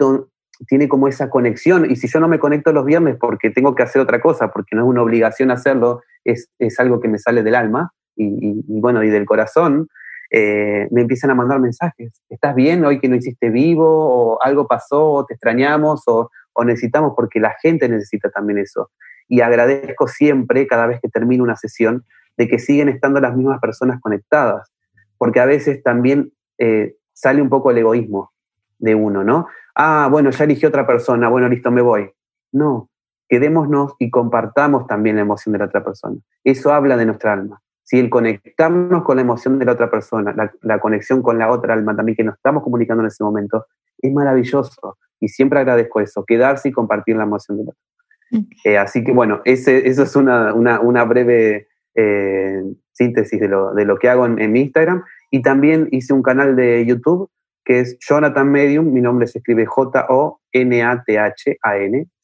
[0.67, 3.83] tiene como esa conexión y si yo no me conecto los viernes porque tengo que
[3.83, 7.43] hacer otra cosa, porque no es una obligación hacerlo, es, es algo que me sale
[7.43, 9.87] del alma y, bueno, y del corazón,
[10.31, 12.21] eh, me empiezan a mandar mensajes.
[12.29, 13.85] ¿Estás bien hoy que no hiciste vivo?
[13.87, 15.11] ¿O algo pasó?
[15.11, 16.03] ¿O te extrañamos?
[16.07, 17.13] O, o, necesitamos?
[17.15, 18.91] Porque la gente necesita también eso.
[19.29, 22.03] Y agradezco siempre, cada vez que termino una sesión,
[22.37, 24.69] de que siguen estando las mismas personas conectadas,
[25.17, 28.31] porque a veces también eh, sale un poco el egoísmo
[28.79, 29.47] de uno, ¿no?
[29.81, 32.11] Ah, bueno, ya eligió otra persona, bueno, listo, me voy.
[32.51, 32.89] No,
[33.29, 36.17] quedémonos y compartamos también la emoción de la otra persona.
[36.43, 37.61] Eso habla de nuestra alma.
[37.83, 41.75] Si el conectarnos con la emoción de la otra persona, la, conexión con la otra
[41.75, 43.67] alma también que nos estamos comunicando en ese momento,
[43.99, 44.97] es maravilloso.
[45.21, 48.49] Y siempre agradezco eso, quedarse y compartir la emoción de la otra.
[48.65, 52.61] Eh, así que bueno, ese, eso es una, una, una breve eh,
[52.91, 55.05] síntesis de lo, de lo, que hago en, mi Instagram.
[55.31, 57.29] Y también hice un canal de YouTube
[57.69, 58.91] que es Jonathan Medium.
[58.91, 60.07] Mi nombre se escribe J-O-N-A-T-H-A-N,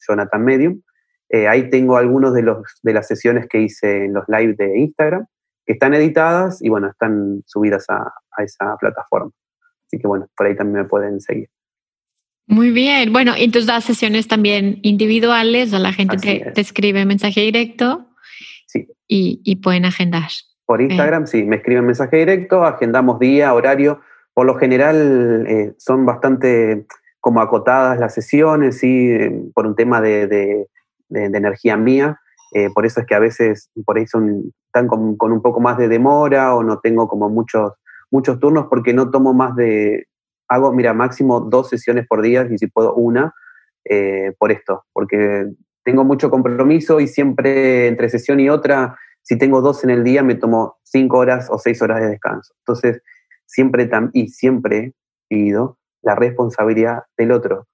[0.08, 0.82] Jonathan Medium.
[1.28, 4.76] Eh, ahí tengo algunos de, los, de las sesiones que hice en los live de
[4.76, 5.24] Instagram,
[5.64, 9.30] que están editadas y bueno, están subidas a, a esa plataforma.
[9.86, 11.48] Así que bueno, por ahí también me pueden seguir.
[12.48, 13.12] Muy bien.
[13.12, 18.08] Bueno, y tus das sesiones también individuales, o la gente te, te, escribe mensaje directo
[19.06, 20.30] y, pueden agendar.
[20.64, 24.00] Por Instagram, sí, me escriben mensaje directo, agendamos día, horario.
[24.36, 26.84] Por lo general eh, son bastante
[27.20, 29.16] como acotadas las sesiones, sí,
[29.54, 30.68] por un tema de,
[31.08, 32.20] energía mía.
[32.52, 35.78] Eh, por eso es que a veces por ahí son, están con, un poco más
[35.78, 37.72] de demora o no tengo como muchos,
[38.10, 40.06] muchos turnos porque no tomo más de,
[40.48, 43.32] hago, mira, máximo dos sesiones por día y si puedo una,
[43.86, 45.46] eh, por esto, porque
[45.82, 50.22] tengo mucho compromiso y siempre entre sesión y otra, si tengo dos en el día,
[50.22, 52.52] me tomo cinco horas o seis horas de descanso.
[52.58, 53.00] Entonces,
[53.46, 54.94] siempre y siempre
[55.28, 57.66] pido la responsabilidad del otro,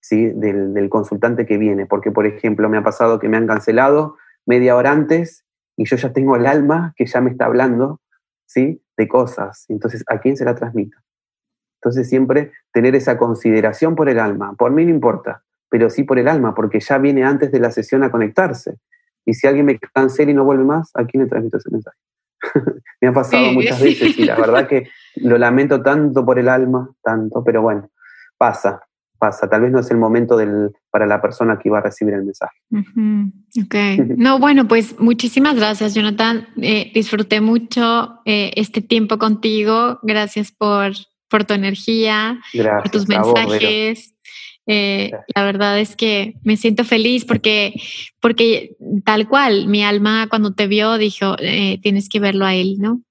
[0.00, 0.30] ¿sí?
[0.34, 1.86] Del, consultante que viene.
[1.86, 5.44] Porque, por ejemplo, me ha pasado que me han cancelado media hora antes
[5.76, 8.00] y yo ya tengo el alma que ya me está hablando,
[8.46, 8.82] ¿sí?
[8.96, 9.64] De cosas.
[9.68, 10.98] Entonces, ¿a quién se la transmito?
[11.80, 14.54] Entonces, siempre tener esa consideración por el alma.
[14.54, 15.44] Por mí no importa
[15.74, 18.76] pero sí por el alma, porque ya viene antes de la sesión a conectarse.
[19.24, 21.98] Y si alguien me cancela y no vuelve más, ¿a quién le transmito ese mensaje?
[23.00, 26.90] me ha pasado muchas veces y la verdad que lo lamento tanto por el alma,
[27.02, 27.90] tanto, pero bueno,
[28.36, 28.80] pasa,
[29.18, 29.48] pasa.
[29.48, 32.24] Tal vez no es el momento del, para la persona que iba a recibir el
[32.24, 32.56] mensaje.
[34.16, 36.48] No, bueno, pues muchísimas gracias, Jonathan.
[36.60, 39.98] Eh, disfruté mucho eh, este tiempo contigo.
[40.02, 40.92] Gracias por,
[41.28, 44.13] por tu energía, por tus mensajes.
[44.66, 47.74] Eh, la verdad es que me siento feliz porque,
[48.20, 52.76] porque tal cual, mi alma cuando te vio dijo, eh, tienes que verlo a él,
[52.78, 53.02] ¿no?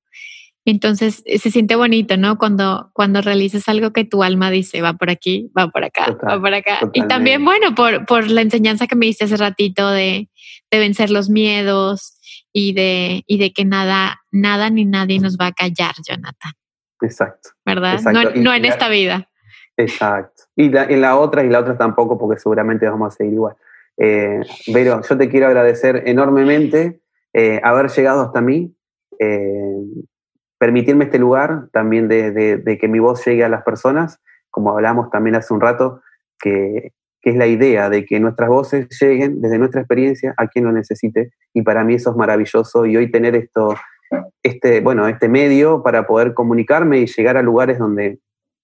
[0.65, 2.37] Entonces eh, se siente bonito, ¿no?
[2.37, 6.39] Cuando, cuando realizas algo que tu alma dice, va por aquí, va por acá, va
[6.39, 6.89] por acá.
[6.93, 10.29] Y también, bueno, por, por la enseñanza que me diste hace ratito de,
[10.71, 12.17] de vencer los miedos
[12.53, 16.53] y de, y de que nada, nada ni nadie nos va a callar, Jonathan.
[17.01, 17.49] Exacto.
[17.65, 18.01] ¿Verdad?
[18.13, 19.29] No, no en esta vida.
[19.77, 20.43] Exacto.
[20.55, 23.55] Y en la otra y la otra tampoco, porque seguramente vamos a seguir igual.
[23.97, 27.01] Eh, Vero, yo te quiero agradecer enormemente
[27.33, 28.75] eh, haber llegado hasta mí,
[29.19, 29.81] eh,
[30.57, 34.19] permitirme este lugar también de, que mi voz llegue a las personas,
[34.49, 36.01] como hablamos también hace un rato,
[36.39, 40.65] que, que, es la idea de que nuestras voces lleguen desde nuestra experiencia a quien
[40.65, 41.31] lo necesite.
[41.53, 42.85] Y para mí eso es maravilloso.
[42.85, 43.75] Y hoy tener esto,
[44.43, 48.19] este, bueno, este medio para poder comunicarme y llegar a lugares donde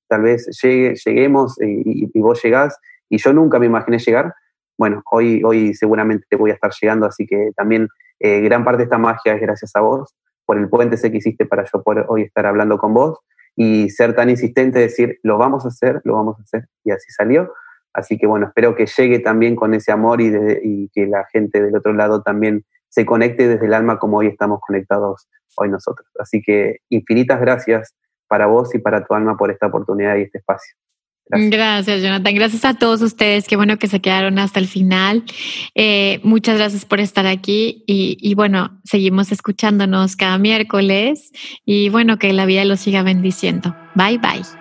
[0.10, 2.78] tal vez llegue, lleguemos y, vos llegás,
[3.10, 4.34] y yo nunca me imaginé llegar,
[4.78, 7.88] bueno, hoy, hoy seguramente te voy a estar llegando, así que también
[8.20, 11.18] eh, gran parte de esta magia es gracias a vos, por el puente ese que
[11.18, 13.20] hiciste para yo poder hoy estar hablando con vos
[13.55, 17.12] y ser tan insistente, decir, lo vamos a hacer, lo vamos a hacer, y así
[17.12, 17.53] salió.
[17.93, 21.76] Así que bueno, espero que llegue también con ese amor y que la gente del
[21.76, 26.07] otro lado también se conecte desde el alma como hoy estamos conectados hoy nosotros.
[26.20, 27.95] Así que infinitas gracias
[28.30, 30.75] para vos y para tu alma por esta oportunidad y este espacio.
[31.30, 32.01] Gracias.
[32.01, 32.34] Jonathan.
[32.34, 33.47] Gracias a todos ustedes.
[33.47, 35.23] Qué bueno que se quedaron hasta el final.
[35.75, 41.32] Eh, muchas gracias por estar aquí y, y, bueno, seguimos escuchándonos cada miércoles
[41.65, 43.75] y bueno, que la vida los siga bendiciendo.
[43.95, 44.59] Bye bye.